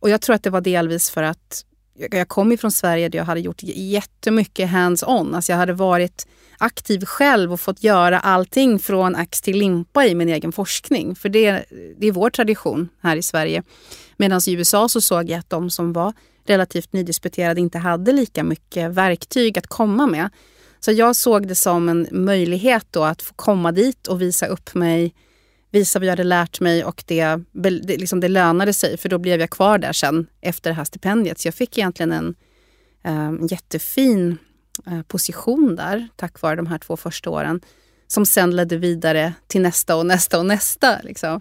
Och 0.00 0.10
jag 0.10 0.20
tror 0.20 0.36
att 0.36 0.42
det 0.42 0.50
var 0.50 0.60
delvis 0.60 1.10
för 1.10 1.22
att 1.22 1.64
jag 2.10 2.28
kom 2.28 2.52
ifrån 2.52 2.72
Sverige 2.72 3.08
där 3.08 3.18
jag 3.18 3.24
hade 3.24 3.40
gjort 3.40 3.62
jättemycket 3.62 4.70
hands-on. 4.70 5.34
Alltså 5.34 5.52
jag 5.52 5.56
hade 5.56 5.72
varit 5.72 6.26
aktiv 6.58 7.04
själv 7.04 7.52
och 7.52 7.60
fått 7.60 7.84
göra 7.84 8.20
allting 8.20 8.78
från 8.78 9.16
ax 9.16 9.40
till 9.40 9.58
limpa 9.58 10.06
i 10.06 10.14
min 10.14 10.28
egen 10.28 10.52
forskning. 10.52 11.14
För 11.14 11.28
det, 11.28 11.64
det 11.98 12.06
är 12.06 12.12
vår 12.12 12.30
tradition 12.30 12.88
här 13.02 13.16
i 13.16 13.22
Sverige. 13.22 13.62
Medan 14.16 14.40
i 14.46 14.52
USA 14.52 14.88
så 14.88 15.00
såg 15.00 15.30
jag 15.30 15.38
att 15.38 15.50
de 15.50 15.70
som 15.70 15.92
var 15.92 16.12
relativt 16.46 16.92
nydisputerade 16.92 17.60
inte 17.60 17.78
hade 17.78 18.12
lika 18.12 18.44
mycket 18.44 18.90
verktyg 18.90 19.58
att 19.58 19.66
komma 19.66 20.06
med. 20.06 20.30
Så 20.80 20.92
jag 20.92 21.16
såg 21.16 21.48
det 21.48 21.54
som 21.54 21.88
en 21.88 22.08
möjlighet 22.10 22.86
då 22.90 23.04
att 23.04 23.22
få 23.22 23.34
komma 23.34 23.72
dit 23.72 24.06
och 24.06 24.22
visa 24.22 24.46
upp 24.46 24.74
mig 24.74 25.14
visa 25.78 25.98
vad 25.98 26.06
jag 26.06 26.12
hade 26.12 26.24
lärt 26.24 26.60
mig 26.60 26.84
och 26.84 27.04
det, 27.06 27.38
det, 27.52 27.96
liksom 27.96 28.20
det 28.20 28.28
lönade 28.28 28.72
sig 28.72 28.96
för 28.96 29.08
då 29.08 29.18
blev 29.18 29.40
jag 29.40 29.50
kvar 29.50 29.78
där 29.78 29.92
sen 29.92 30.26
efter 30.40 30.70
det 30.70 30.74
här 30.74 30.84
stipendiet. 30.84 31.38
Så 31.38 31.48
jag 31.48 31.54
fick 31.54 31.78
egentligen 31.78 32.12
en 32.12 32.34
eh, 33.04 33.46
jättefin 33.50 34.38
eh, 34.86 35.02
position 35.02 35.76
där 35.76 36.08
tack 36.16 36.40
vare 36.40 36.56
de 36.56 36.66
här 36.66 36.78
två 36.78 36.96
första 36.96 37.30
åren 37.30 37.60
som 38.06 38.26
sen 38.26 38.56
ledde 38.56 38.76
vidare 38.76 39.32
till 39.46 39.62
nästa 39.62 39.96
och 39.96 40.06
nästa 40.06 40.38
och 40.38 40.46
nästa. 40.46 40.98
Liksom. 41.02 41.40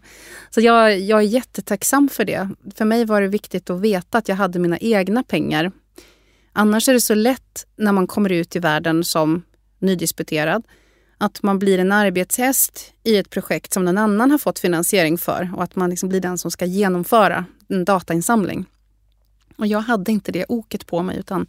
Så 0.50 0.62
jag, 0.62 1.00
jag 1.00 1.19
är 1.19 1.24
jättetacksam 1.24 2.10
för 2.10 2.26
det. 2.26 2.50
För 2.76 2.86
mig 2.86 3.06
var 3.06 3.21
det 3.21 3.28
viktigt 3.28 3.69
att 3.69 3.82
veta 3.82 4.17
att 4.17 4.30
jag 4.30 4.36
hade 4.36 4.60
mina 4.60 4.78
egna 4.78 5.24
pengar. 5.24 5.71
Annars 6.54 6.89
är 6.89 6.93
det 6.93 7.02
så 7.02 7.15
lätt 7.15 7.65
när 7.78 7.91
man 7.91 8.08
kommer 8.08 8.32
ut 8.32 8.56
i 8.56 8.60
världen 8.60 9.04
som 9.04 9.43
nydisputerad 9.80 10.63
att 11.17 11.43
man 11.43 11.60
blir 11.60 11.80
en 11.80 11.91
arbetshäst 11.91 12.93
i 13.04 13.17
ett 13.17 13.30
projekt 13.30 13.73
som 13.73 13.86
någon 13.86 13.97
annan 13.97 14.32
har 14.32 14.38
fått 14.38 14.60
finansiering 14.60 15.17
för 15.17 15.49
och 15.56 15.63
att 15.63 15.75
man 15.75 15.89
liksom 15.89 16.10
blir 16.10 16.21
den 16.21 16.38
som 16.38 16.51
ska 16.51 16.65
genomföra 16.65 17.45
en 17.67 17.86
datainsamling. 17.86 18.65
Och 19.58 19.67
jag 19.67 19.80
hade 19.80 20.12
inte 20.12 20.32
det 20.32 20.45
oket 20.49 20.86
på 20.86 21.01
mig 21.01 21.17
utan 21.17 21.47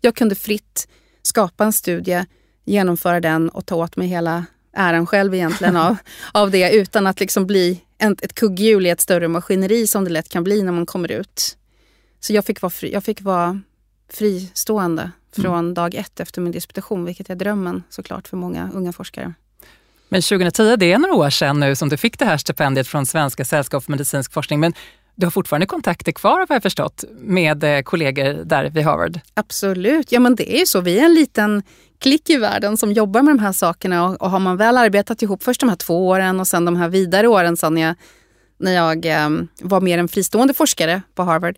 jag 0.00 0.14
kunde 0.14 0.34
fritt 0.34 0.88
skapa 1.22 1.64
en 1.64 1.72
studie, 1.72 2.24
genomföra 2.64 3.20
den 3.20 3.48
och 3.48 3.66
ta 3.66 3.74
åt 3.74 3.96
mig 3.96 4.08
hela 4.08 4.44
äran 4.72 5.06
själv 5.06 5.34
egentligen 5.34 5.76
av, 5.76 5.96
av 6.32 6.50
det 6.50 6.72
utan 6.72 7.06
att 7.06 7.20
liksom 7.20 7.46
bli 7.46 7.80
en, 7.98 8.16
ett 8.22 8.34
kugghjul 8.34 8.86
i 8.86 8.90
ett 8.90 9.00
större 9.00 9.28
maskineri 9.28 9.86
som 9.86 10.04
det 10.04 10.10
lätt 10.10 10.28
kan 10.28 10.44
bli 10.44 10.62
när 10.62 10.72
man 10.72 10.86
kommer 10.86 11.12
ut. 11.12 11.56
Så 12.20 12.32
jag 12.32 12.44
fick 12.44 12.62
vara, 12.62 12.70
fri, 12.70 12.92
jag 12.92 13.04
fick 13.04 13.22
vara 13.22 13.60
fristående 14.12 15.10
från 15.32 15.58
mm. 15.58 15.74
dag 15.74 15.94
ett 15.94 16.20
efter 16.20 16.40
min 16.40 16.52
disputation, 16.52 17.04
vilket 17.04 17.30
är 17.30 17.34
drömmen 17.34 17.82
såklart 17.88 18.28
för 18.28 18.36
många 18.36 18.70
unga 18.74 18.92
forskare. 18.92 19.34
Men 20.08 20.22
2010, 20.22 20.76
det 20.76 20.92
är 20.92 20.98
några 20.98 21.14
år 21.14 21.30
sedan 21.30 21.60
nu 21.60 21.76
som 21.76 21.88
du 21.88 21.96
fick 21.96 22.18
det 22.18 22.24
här 22.24 22.36
stipendiet 22.36 22.88
från 22.88 23.06
Svenska 23.06 23.44
sällskap 23.44 23.84
för 23.84 23.90
medicinsk 23.90 24.32
forskning. 24.32 24.60
Men 24.60 24.72
du 25.14 25.26
har 25.26 25.30
fortfarande 25.30 25.66
kontakter 25.66 26.12
kvar 26.12 26.38
har 26.38 26.46
jag 26.48 26.62
förstått 26.62 27.04
med 27.18 27.64
eh, 27.64 27.82
kollegor 27.82 28.44
där 28.44 28.70
vid 28.70 28.84
Harvard? 28.84 29.20
Absolut, 29.34 30.12
ja 30.12 30.20
men 30.20 30.34
det 30.34 30.54
är 30.54 30.58
ju 30.58 30.66
så. 30.66 30.80
Vi 30.80 30.98
är 30.98 31.04
en 31.04 31.14
liten 31.14 31.62
klick 31.98 32.30
i 32.30 32.36
världen 32.36 32.76
som 32.76 32.92
jobbar 32.92 33.22
med 33.22 33.34
de 33.34 33.38
här 33.38 33.52
sakerna 33.52 34.04
och, 34.08 34.22
och 34.22 34.30
har 34.30 34.38
man 34.38 34.56
väl 34.56 34.76
arbetat 34.76 35.22
ihop 35.22 35.42
först 35.42 35.60
de 35.60 35.68
här 35.68 35.76
två 35.76 36.08
åren 36.08 36.40
och 36.40 36.46
sen 36.46 36.64
de 36.64 36.76
här 36.76 36.88
vidare 36.88 37.28
åren 37.28 37.56
sen 37.56 37.76
jag, 37.76 37.94
när 38.58 38.72
jag 38.72 39.06
eh, 39.06 39.28
var 39.60 39.80
mer 39.80 39.98
en 39.98 40.08
fristående 40.08 40.54
forskare 40.54 41.02
på 41.14 41.22
Harvard 41.22 41.56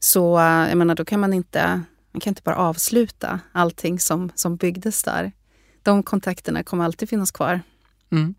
så 0.00 0.38
eh, 0.38 0.68
jag 0.68 0.76
menar, 0.78 0.94
då 0.94 1.04
kan 1.04 1.20
man 1.20 1.32
inte 1.32 1.82
man 2.12 2.20
kan 2.20 2.30
inte 2.30 2.42
bara 2.42 2.56
avsluta 2.56 3.40
allting 3.52 4.00
som, 4.00 4.30
som 4.34 4.56
byggdes 4.56 5.02
där. 5.02 5.32
De 5.82 6.02
kontakterna 6.02 6.62
kommer 6.62 6.84
alltid 6.84 7.08
finnas 7.08 7.30
kvar. 7.30 7.60
Mm. 8.12 8.34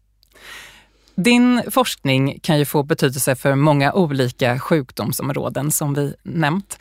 Din 1.16 1.64
forskning 1.72 2.40
kan 2.40 2.60
ju 2.60 2.66
få 2.66 2.84
betydelse 2.84 3.36
för 3.36 3.56
många 3.56 3.94
olika 3.94 4.60
sjukdomsområden 4.60 5.72
som 5.72 5.94
vi 5.94 6.16
nämnt. 6.24 6.80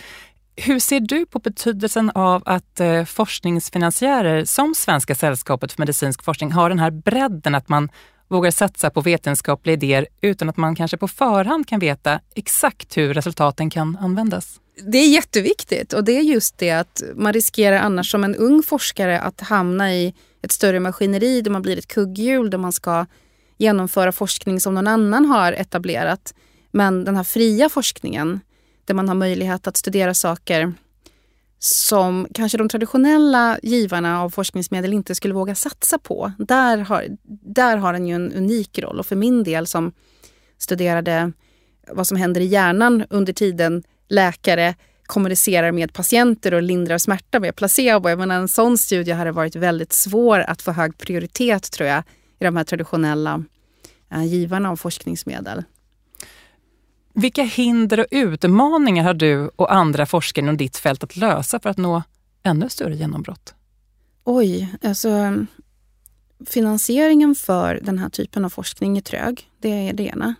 Hur 0.56 0.78
ser 0.78 1.00
du 1.00 1.26
på 1.26 1.38
betydelsen 1.38 2.10
av 2.14 2.42
att 2.46 2.80
eh, 2.80 3.04
forskningsfinansiärer 3.04 4.44
som 4.44 4.74
Svenska 4.74 5.14
sällskapet 5.14 5.72
för 5.72 5.82
medicinsk 5.82 6.22
forskning 6.22 6.52
har 6.52 6.68
den 6.68 6.78
här 6.78 6.90
bredden 6.90 7.54
att 7.54 7.68
man 7.68 7.88
vågar 8.28 8.50
satsa 8.50 8.90
på 8.90 9.00
vetenskapliga 9.00 9.72
idéer 9.72 10.06
utan 10.20 10.48
att 10.48 10.56
man 10.56 10.74
kanske 10.74 10.96
på 10.96 11.08
förhand 11.08 11.68
kan 11.68 11.80
veta 11.80 12.20
exakt 12.34 12.96
hur 12.96 13.14
resultaten 13.14 13.70
kan 13.70 13.96
användas? 13.96 14.60
Det 14.82 14.98
är 14.98 15.08
jätteviktigt 15.08 15.92
och 15.92 16.04
det 16.04 16.12
är 16.12 16.22
just 16.22 16.58
det 16.58 16.70
att 16.70 17.02
man 17.14 17.32
riskerar 17.32 17.78
annars 17.78 18.10
som 18.10 18.24
en 18.24 18.34
ung 18.34 18.62
forskare 18.62 19.20
att 19.20 19.40
hamna 19.40 19.94
i 19.94 20.14
ett 20.42 20.52
större 20.52 20.80
maskineri 20.80 21.40
där 21.40 21.50
man 21.50 21.62
blir 21.62 21.78
ett 21.78 21.88
kugghjul 21.88 22.50
där 22.50 22.58
man 22.58 22.72
ska 22.72 23.06
genomföra 23.56 24.12
forskning 24.12 24.60
som 24.60 24.74
någon 24.74 24.86
annan 24.86 25.24
har 25.24 25.52
etablerat. 25.52 26.34
Men 26.70 27.04
den 27.04 27.16
här 27.16 27.24
fria 27.24 27.68
forskningen 27.68 28.40
där 28.84 28.94
man 28.94 29.08
har 29.08 29.14
möjlighet 29.14 29.66
att 29.66 29.76
studera 29.76 30.14
saker 30.14 30.72
som 31.58 32.26
kanske 32.34 32.58
de 32.58 32.68
traditionella 32.68 33.58
givarna 33.62 34.22
av 34.22 34.30
forskningsmedel 34.30 34.92
inte 34.92 35.14
skulle 35.14 35.34
våga 35.34 35.54
satsa 35.54 35.98
på. 35.98 36.32
Där 36.38 36.78
har, 36.78 37.06
där 37.54 37.76
har 37.76 37.92
den 37.92 38.06
ju 38.06 38.14
en 38.14 38.32
unik 38.32 38.78
roll 38.78 38.98
och 38.98 39.06
för 39.06 39.16
min 39.16 39.44
del 39.44 39.66
som 39.66 39.92
studerade 40.58 41.32
vad 41.90 42.06
som 42.06 42.16
händer 42.16 42.40
i 42.40 42.44
hjärnan 42.44 43.04
under 43.10 43.32
tiden 43.32 43.82
läkare 44.08 44.74
kommunicerar 45.06 45.72
med 45.72 45.92
patienter 45.92 46.54
och 46.54 46.62
lindrar 46.62 46.98
smärta 46.98 47.40
med 47.40 47.56
placebo. 47.56 48.08
Jag 48.08 48.18
menar, 48.18 48.36
en 48.36 48.48
sån 48.48 48.78
studie 48.78 49.12
hade 49.12 49.32
varit 49.32 49.56
väldigt 49.56 49.92
svår 49.92 50.40
att 50.40 50.62
få 50.62 50.72
hög 50.72 50.98
prioritet 50.98 51.72
tror 51.72 51.88
jag 51.88 52.02
i 52.40 52.44
de 52.44 52.56
här 52.56 52.64
traditionella 52.64 53.44
eh, 54.12 54.24
givarna 54.24 54.70
av 54.70 54.76
forskningsmedel. 54.76 55.62
Vilka 57.14 57.42
hinder 57.42 58.00
och 58.00 58.06
utmaningar 58.10 59.04
har 59.04 59.14
du 59.14 59.48
och 59.56 59.74
andra 59.74 60.06
forskare 60.06 60.42
inom 60.42 60.56
ditt 60.56 60.76
fält 60.76 61.04
att 61.04 61.16
lösa 61.16 61.60
för 61.60 61.70
att 61.70 61.76
nå 61.76 62.02
ännu 62.42 62.68
större 62.68 62.96
genombrott? 62.96 63.54
Oj, 64.24 64.74
alltså 64.82 65.44
finansieringen 66.46 67.34
för 67.34 67.80
den 67.82 67.98
här 67.98 68.08
typen 68.08 68.44
av 68.44 68.48
forskning 68.48 68.96
är 68.96 69.02
trög. 69.02 69.50
Det 69.60 69.88
är 69.88 69.92
det 69.92 70.02
ena. 70.02 70.34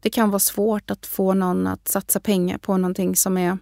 Det 0.00 0.10
kan 0.10 0.30
vara 0.30 0.38
svårt 0.38 0.90
att 0.90 1.06
få 1.06 1.34
någon 1.34 1.66
att 1.66 1.88
satsa 1.88 2.20
pengar 2.20 2.58
på 2.58 2.76
någonting 2.76 3.16
som 3.16 3.38
är 3.38 3.58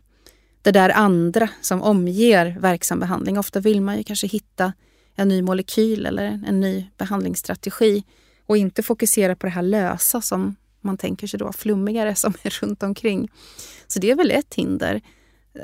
det 0.63 0.73
där 0.73 0.91
andra 0.91 1.49
som 1.61 1.83
omger 1.83 2.57
verksam 2.61 3.01
behandling. 3.01 3.39
Ofta 3.39 3.61
vill 3.61 3.81
man 3.81 3.97
ju 3.97 4.05
kanske 4.05 4.27
hitta 4.27 4.73
en 5.15 5.29
ny 5.29 5.43
molekyl 5.43 6.07
eller 6.07 6.43
en 6.47 6.61
ny 6.61 6.87
behandlingsstrategi 6.99 8.05
och 8.47 8.57
inte 8.57 8.83
fokusera 8.83 9.37
på 9.37 9.47
det 9.47 9.53
här 9.53 9.63
lösa 9.63 10.21
som 10.21 10.57
man 10.81 10.97
tänker 10.97 11.27
sig 11.27 11.39
då, 11.39 11.53
flummigare 11.53 12.15
som 12.15 12.35
är 12.43 12.51
runt 12.63 12.83
omkring. 12.83 13.31
Så 13.87 13.99
det 13.99 14.11
är 14.11 14.17
väl 14.17 14.31
ett 14.31 14.55
hinder. 14.55 15.01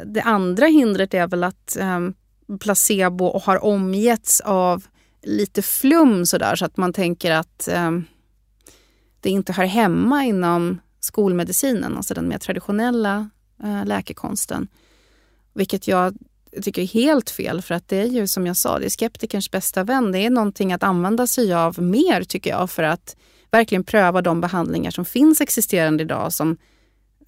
Det 0.06 0.22
andra 0.22 0.66
hindret 0.66 1.14
är 1.14 1.26
väl 1.26 1.44
att 1.44 1.76
eh, 1.76 2.00
placebo 2.60 3.38
har 3.38 3.64
omgetts 3.64 4.40
av 4.40 4.84
lite 5.22 5.62
flum 5.62 6.26
sådär 6.26 6.56
så 6.56 6.64
att 6.64 6.76
man 6.76 6.92
tänker 6.92 7.30
att 7.30 7.68
eh, 7.68 7.90
det 9.22 9.30
inte 9.30 9.52
hör 9.52 9.64
hemma 9.64 10.24
inom 10.24 10.80
skolmedicinen, 11.00 11.96
alltså 11.96 12.14
den 12.14 12.28
mer 12.28 12.38
traditionella 12.38 13.30
eh, 13.62 13.84
läkekonsten. 13.84 14.68
Vilket 15.54 15.88
jag 15.88 16.16
tycker 16.62 16.82
är 16.82 16.86
helt 16.86 17.30
fel 17.30 17.62
för 17.62 17.74
att 17.74 17.88
det 17.88 17.96
är 17.96 18.06
ju 18.06 18.26
som 18.26 18.46
jag 18.46 18.56
sa, 18.56 18.78
det 18.78 18.84
är 18.84 18.90
skeptikerns 18.90 19.50
bästa 19.50 19.84
vän. 19.84 20.12
Det 20.12 20.18
är 20.18 20.30
någonting 20.30 20.72
att 20.72 20.82
använda 20.82 21.26
sig 21.26 21.54
av 21.54 21.82
mer 21.82 22.24
tycker 22.24 22.50
jag 22.50 22.70
för 22.70 22.82
att 22.82 23.16
verkligen 23.50 23.84
pröva 23.84 24.22
de 24.22 24.40
behandlingar 24.40 24.90
som 24.90 25.04
finns 25.04 25.40
existerande 25.40 26.02
idag 26.02 26.32
som, 26.32 26.56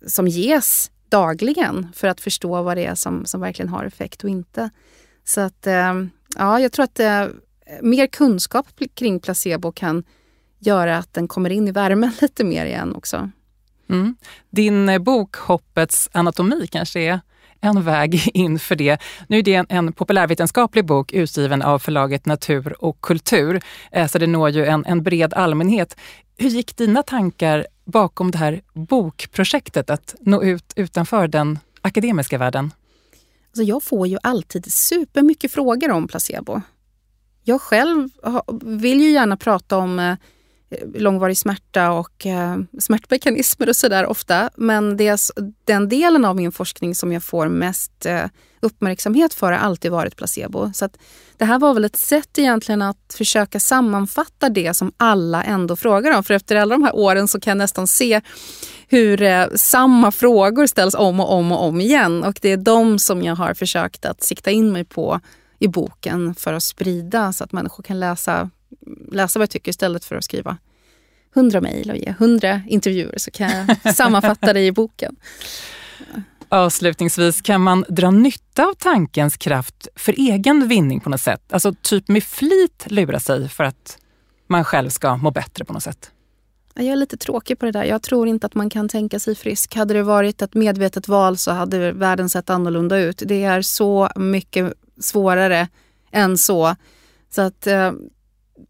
som 0.07 0.28
ges 0.28 0.90
dagligen 1.09 1.88
för 1.94 2.09
att 2.09 2.20
förstå 2.20 2.62
vad 2.62 2.76
det 2.76 2.87
är 2.87 2.94
som, 2.94 3.26
som 3.26 3.40
verkligen 3.40 3.68
har 3.68 3.85
effekt 3.85 4.24
och 4.24 4.30
inte. 4.30 4.70
Så 5.24 5.40
att 5.40 5.66
eh, 5.66 6.04
ja, 6.37 6.61
jag 6.61 6.72
tror 6.72 6.85
att 6.85 7.00
eh, 7.00 7.26
mer 7.83 8.07
kunskap 8.07 8.66
kring 8.94 9.20
placebo 9.20 9.72
kan 9.72 10.04
göra 10.66 10.98
att 10.98 11.14
den 11.14 11.29
kommer 11.29 11.50
in 11.50 11.68
i 11.68 11.72
värmen 11.72 12.12
lite 12.20 12.44
mer 12.44 12.66
igen 12.66 12.94
också. 12.94 13.31
Mm. 13.88 14.16
Din 14.50 14.88
eh, 14.88 14.98
bok 14.98 15.37
Hoppets 15.37 16.09
anatomi 16.12 16.66
kanske 16.70 17.00
är 17.00 17.20
en 17.61 17.83
väg 17.83 18.31
in 18.35 18.59
för 18.59 18.77
det. 18.77 19.03
Nu 19.29 19.38
är 19.38 19.42
det 19.42 19.55
en, 19.55 19.66
en 19.68 19.92
populärvetenskaplig 19.92 20.85
bok 20.85 21.12
utgiven 21.12 21.62
av 21.62 21.79
förlaget 21.79 22.27
Natur 22.27 22.85
och 22.85 23.00
kultur, 23.00 23.62
eh, 23.92 24.07
så 24.07 24.18
det 24.18 24.27
når 24.27 24.50
ju 24.50 24.64
en, 24.64 24.85
en 24.87 25.03
bred 25.03 25.35
allmänhet. 25.35 25.96
Hur 26.37 26.48
gick 26.48 26.77
dina 26.77 27.03
tankar 27.03 27.66
bakom 27.85 28.31
det 28.31 28.38
här 28.38 28.61
bokprojektet 28.72 29.90
att 29.90 30.14
nå 30.20 30.42
ut 30.42 30.72
utanför 30.77 31.29
den 31.29 31.59
akademiska 31.81 32.38
världen? 32.38 32.72
Alltså 33.46 33.62
jag 33.62 33.83
får 33.83 34.07
ju 34.07 34.18
alltid 34.22 34.72
supermycket 34.72 35.53
frågor 35.53 35.90
om 35.90 36.09
placebo. 36.09 36.61
Jag 37.42 37.61
själv 37.61 38.09
vill 38.62 39.00
ju 39.00 39.11
gärna 39.11 39.37
prata 39.37 39.77
om 39.79 39.98
eh, 39.98 40.16
Eh, 40.74 41.00
långvarig 41.00 41.38
smärta 41.38 41.90
och 41.90 42.26
eh, 42.26 42.56
smärtmekanismer 42.80 43.68
och 43.68 43.76
sådär 43.76 44.06
ofta. 44.06 44.50
Men 44.56 44.96
det, 44.96 45.20
den 45.64 45.88
delen 45.88 46.24
av 46.24 46.37
min 46.37 46.52
forskning 46.52 46.94
som 46.94 47.12
jag 47.12 47.22
får 47.22 47.48
mest 47.48 48.06
eh, 48.06 48.24
uppmärksamhet 48.60 49.34
för 49.34 49.52
har 49.52 49.58
alltid 49.58 49.90
varit 49.90 50.16
placebo. 50.16 50.72
Så 50.74 50.84
att 50.84 50.98
det 51.37 51.44
här 51.44 51.58
var 51.58 51.74
väl 51.74 51.84
ett 51.84 51.96
sätt 51.96 52.38
egentligen 52.38 52.82
att 52.82 53.14
försöka 53.18 53.60
sammanfatta 53.60 54.48
det 54.48 54.74
som 54.74 54.92
alla 54.96 55.42
ändå 55.42 55.76
frågar 55.76 56.16
om. 56.16 56.24
För 56.24 56.34
efter 56.34 56.56
alla 56.56 56.74
de 56.74 56.82
här 56.82 56.96
åren 56.96 57.28
så 57.28 57.40
kan 57.40 57.50
jag 57.50 57.58
nästan 57.58 57.87
se 57.87 58.20
hur 58.88 59.22
eh, 59.22 59.46
samma 59.54 60.12
frågor 60.12 60.66
ställs 60.66 60.94
om 60.94 61.20
och 61.20 61.32
om 61.32 61.52
och 61.52 61.64
om 61.64 61.80
igen. 61.80 62.24
Och 62.24 62.38
det 62.42 62.48
är 62.48 62.56
de 62.56 62.98
som 62.98 63.22
jag 63.22 63.37
har 63.37 63.54
försökt 63.54 64.04
att 64.04 64.22
sikta 64.22 64.50
in 64.50 64.72
mig 64.72 64.84
på 64.84 65.20
i 65.58 65.68
boken 65.68 66.34
för 66.34 66.52
att 66.52 66.62
sprida 66.62 67.32
så 67.32 67.44
att 67.44 67.52
människor 67.52 67.82
kan 67.82 68.00
läsa 68.00 68.50
läsa 69.12 69.38
vad 69.38 69.42
jag 69.42 69.50
tycker 69.50 69.70
istället 69.70 70.04
för 70.04 70.16
att 70.16 70.24
skriva 70.24 70.56
hundra 71.34 71.60
mejl 71.60 71.90
och 71.90 71.96
ge 71.96 72.14
hundra 72.18 72.62
intervjuer 72.68 73.18
så 73.18 73.30
kan 73.30 73.50
jag 73.50 73.94
sammanfatta 73.94 74.52
det 74.52 74.66
i 74.66 74.72
boken. 74.72 75.16
Avslutningsvis, 76.48 77.42
kan 77.42 77.60
man 77.60 77.84
dra 77.88 78.10
nytta 78.10 78.66
av 78.66 78.74
tankens 78.74 79.37
kraft 79.37 79.88
för 79.94 80.12
egen 80.12 80.68
vinning 80.68 81.00
på 81.00 81.10
något 81.10 81.20
sätt? 81.20 81.52
Alltså 81.52 81.74
typ 81.82 82.08
med 82.08 82.24
flit 82.24 82.87
lura 82.87 83.20
sig 83.20 83.48
för 83.48 83.64
att 83.64 83.98
man 84.46 84.64
själv 84.64 84.90
ska 84.90 85.16
må 85.16 85.30
bättre 85.30 85.64
på 85.64 85.72
något 85.72 85.82
sätt? 85.82 86.10
Jag 86.74 86.87
är 86.87 86.96
lite 86.96 87.16
tråkig 87.16 87.58
på 87.58 87.66
det 87.66 87.72
där. 87.72 87.84
Jag 87.84 88.02
tror 88.02 88.28
inte 88.28 88.46
att 88.46 88.54
man 88.54 88.70
kan 88.70 88.88
tänka 88.88 89.20
sig 89.20 89.34
frisk. 89.34 89.74
Hade 89.74 89.94
det 89.94 90.02
varit 90.02 90.42
ett 90.42 90.54
medvetet 90.54 91.08
val 91.08 91.38
så 91.38 91.50
hade 91.50 91.92
världen 91.92 92.30
sett 92.30 92.50
annorlunda 92.50 92.98
ut. 92.98 93.22
Det 93.26 93.44
är 93.44 93.62
så 93.62 94.08
mycket 94.16 94.72
svårare 95.00 95.68
än 96.12 96.38
så. 96.38 96.76
Så 97.30 97.42
att 97.42 97.66
eh, 97.66 97.92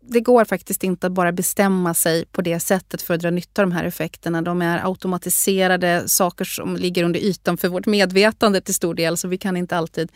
det 0.01 0.21
går 0.21 0.45
faktiskt 0.45 0.85
inte 0.85 1.07
att 1.07 1.13
bara 1.13 1.33
bestämma 1.33 1.95
sig 1.95 2.25
på 2.25 2.43
det 2.43 2.61
sättet 2.61 3.03
för 3.03 3.15
att 3.15 3.21
dra 3.21 3.31
nytta 3.31 3.63
av 3.63 3.69
de 3.69 3.75
här 3.75 3.85
effekterna. 3.85 4.43
De 4.43 4.63
är 4.63 4.87
automatiserade 4.87 6.09
saker 6.09 6.45
som 6.45 6.77
ligger 6.77 7.05
under 7.05 7.21
ytan 7.21 7.57
för 7.57 7.69
vårt 7.69 7.87
medvetande 7.87 8.61
till 8.61 8.75
stor 8.75 8.95
del, 8.95 9.17
så 9.17 9.29
vi 9.29 9.39
kan 9.39 9.57
inte 9.57 9.77
alltid 9.77 10.13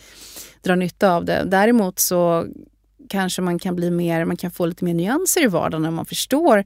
dra 0.62 0.75
nytta 0.75 1.12
av 1.12 1.25
det. 1.25 1.45
Däremot 1.47 1.99
så 1.99 2.47
kanske 3.09 3.43
man 3.43 3.59
kan 3.59 3.77
bli 3.77 3.91
mer, 3.91 4.25
man 4.25 4.37
kan 4.37 4.51
få 4.51 4.67
lite 4.67 4.85
mer 4.85 4.95
nyanser 4.95 5.45
i 5.45 5.47
vardagen 5.47 5.83
när 5.83 5.91
man 5.91 6.07
förstår 6.07 6.64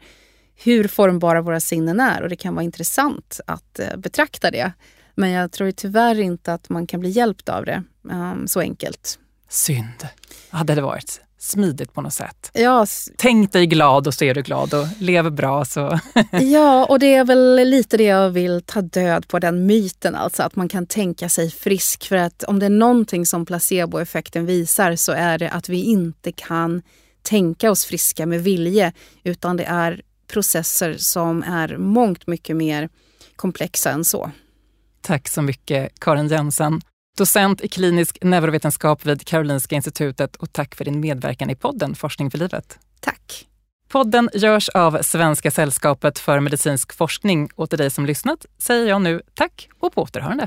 hur 0.55 0.89
formbara 0.89 1.41
våra 1.41 1.61
sinnen 1.61 2.01
är 2.01 2.23
och 2.23 2.29
det 2.29 2.37
kan 2.37 2.55
vara 2.55 2.65
intressant 2.65 3.41
att 3.47 3.79
eh, 3.79 3.97
betrakta 3.97 4.51
det. 4.51 4.73
Men 5.15 5.31
jag 5.31 5.53
tror 5.53 5.71
tyvärr 5.71 6.21
inte 6.21 6.55
att 6.55 6.69
man 6.69 6.87
kan 6.87 7.01
bli 7.01 7.11
hjälpt 7.11 7.49
av 7.49 7.65
det 7.65 7.83
um, 8.03 8.49
så 8.49 8.61
enkelt. 8.61 9.19
Synd. 9.49 10.09
Hade 10.51 10.75
det 10.75 10.83
varit 10.83 11.21
smidigt 11.43 11.93
på 11.93 12.01
något 12.01 12.15
sätt. 12.15 12.51
Ja. 12.53 12.87
Tänk 13.17 13.53
dig 13.53 13.67
glad 13.67 14.07
och 14.07 14.15
så 14.15 14.25
är 14.25 14.35
du 14.35 14.43
glad 14.43 14.75
och 14.75 14.87
lev 14.99 15.33
bra. 15.33 15.65
Så. 15.65 15.99
ja, 16.33 16.87
och 16.87 16.99
det 16.99 17.15
är 17.15 17.25
väl 17.25 17.69
lite 17.69 17.97
det 17.97 18.05
jag 18.05 18.31
vill 18.31 18.63
ta 18.67 18.81
död 18.81 19.29
på, 19.29 19.39
den 19.39 19.67
myten 19.67 20.15
alltså 20.15 20.43
att 20.43 20.57
man 20.57 20.69
kan 20.69 20.87
tänka 20.87 21.29
sig 21.29 21.51
frisk. 21.51 22.09
För 22.09 22.17
att 22.17 22.43
om 22.43 22.59
det 22.59 22.67
är 22.67 22.71
någonting 22.71 23.27
som 23.27 23.47
placeboeffekten 23.47 24.47
visar 24.47 24.97
så 24.97 25.13
är 25.13 25.39
det 25.39 25.51
att 25.51 25.69
vi 25.69 25.83
inte 25.83 26.33
kan 26.33 26.83
tänka 27.23 27.71
oss 27.71 27.85
friska 27.85 28.27
med 28.27 28.43
vilje 28.43 28.93
utan 29.25 29.57
det 29.57 29.65
är 29.65 30.03
processer 30.33 30.97
som 30.99 31.43
är 31.43 31.77
mångt 31.77 32.27
mycket 32.27 32.57
mer 32.57 32.89
komplexa 33.37 33.91
än 33.91 34.05
så. 34.05 34.31
Tack 35.01 35.29
så 35.29 35.43
mycket 35.43 36.01
Karin 36.01 36.29
Jensen 36.29 36.81
docent 37.19 37.61
i 37.61 37.69
klinisk 37.69 38.19
neurovetenskap 38.23 39.07
vid 39.07 39.27
Karolinska 39.27 39.75
institutet 39.75 40.37
och 40.37 40.53
tack 40.53 40.75
för 40.75 40.85
din 40.85 41.01
medverkan 41.01 41.51
i 41.51 41.55
podden 41.55 41.95
Forskning 41.95 42.31
för 42.31 42.39
livet. 42.39 42.79
Tack. 43.01 43.47
Podden 43.89 44.31
görs 44.35 44.69
av 44.69 44.99
Svenska 45.03 45.51
sällskapet 45.51 46.19
för 46.19 46.41
medicinsk 46.41 46.93
forskning 46.93 47.49
och 47.55 47.71
till 47.71 47.79
dig 47.79 47.91
som 47.91 48.07
lyssnat 48.07 48.47
säger 48.59 48.89
jag 48.89 49.03
nu 49.03 49.23
tack 49.35 49.69
och 49.79 49.93
på 49.95 50.03
återhörande. 50.03 50.47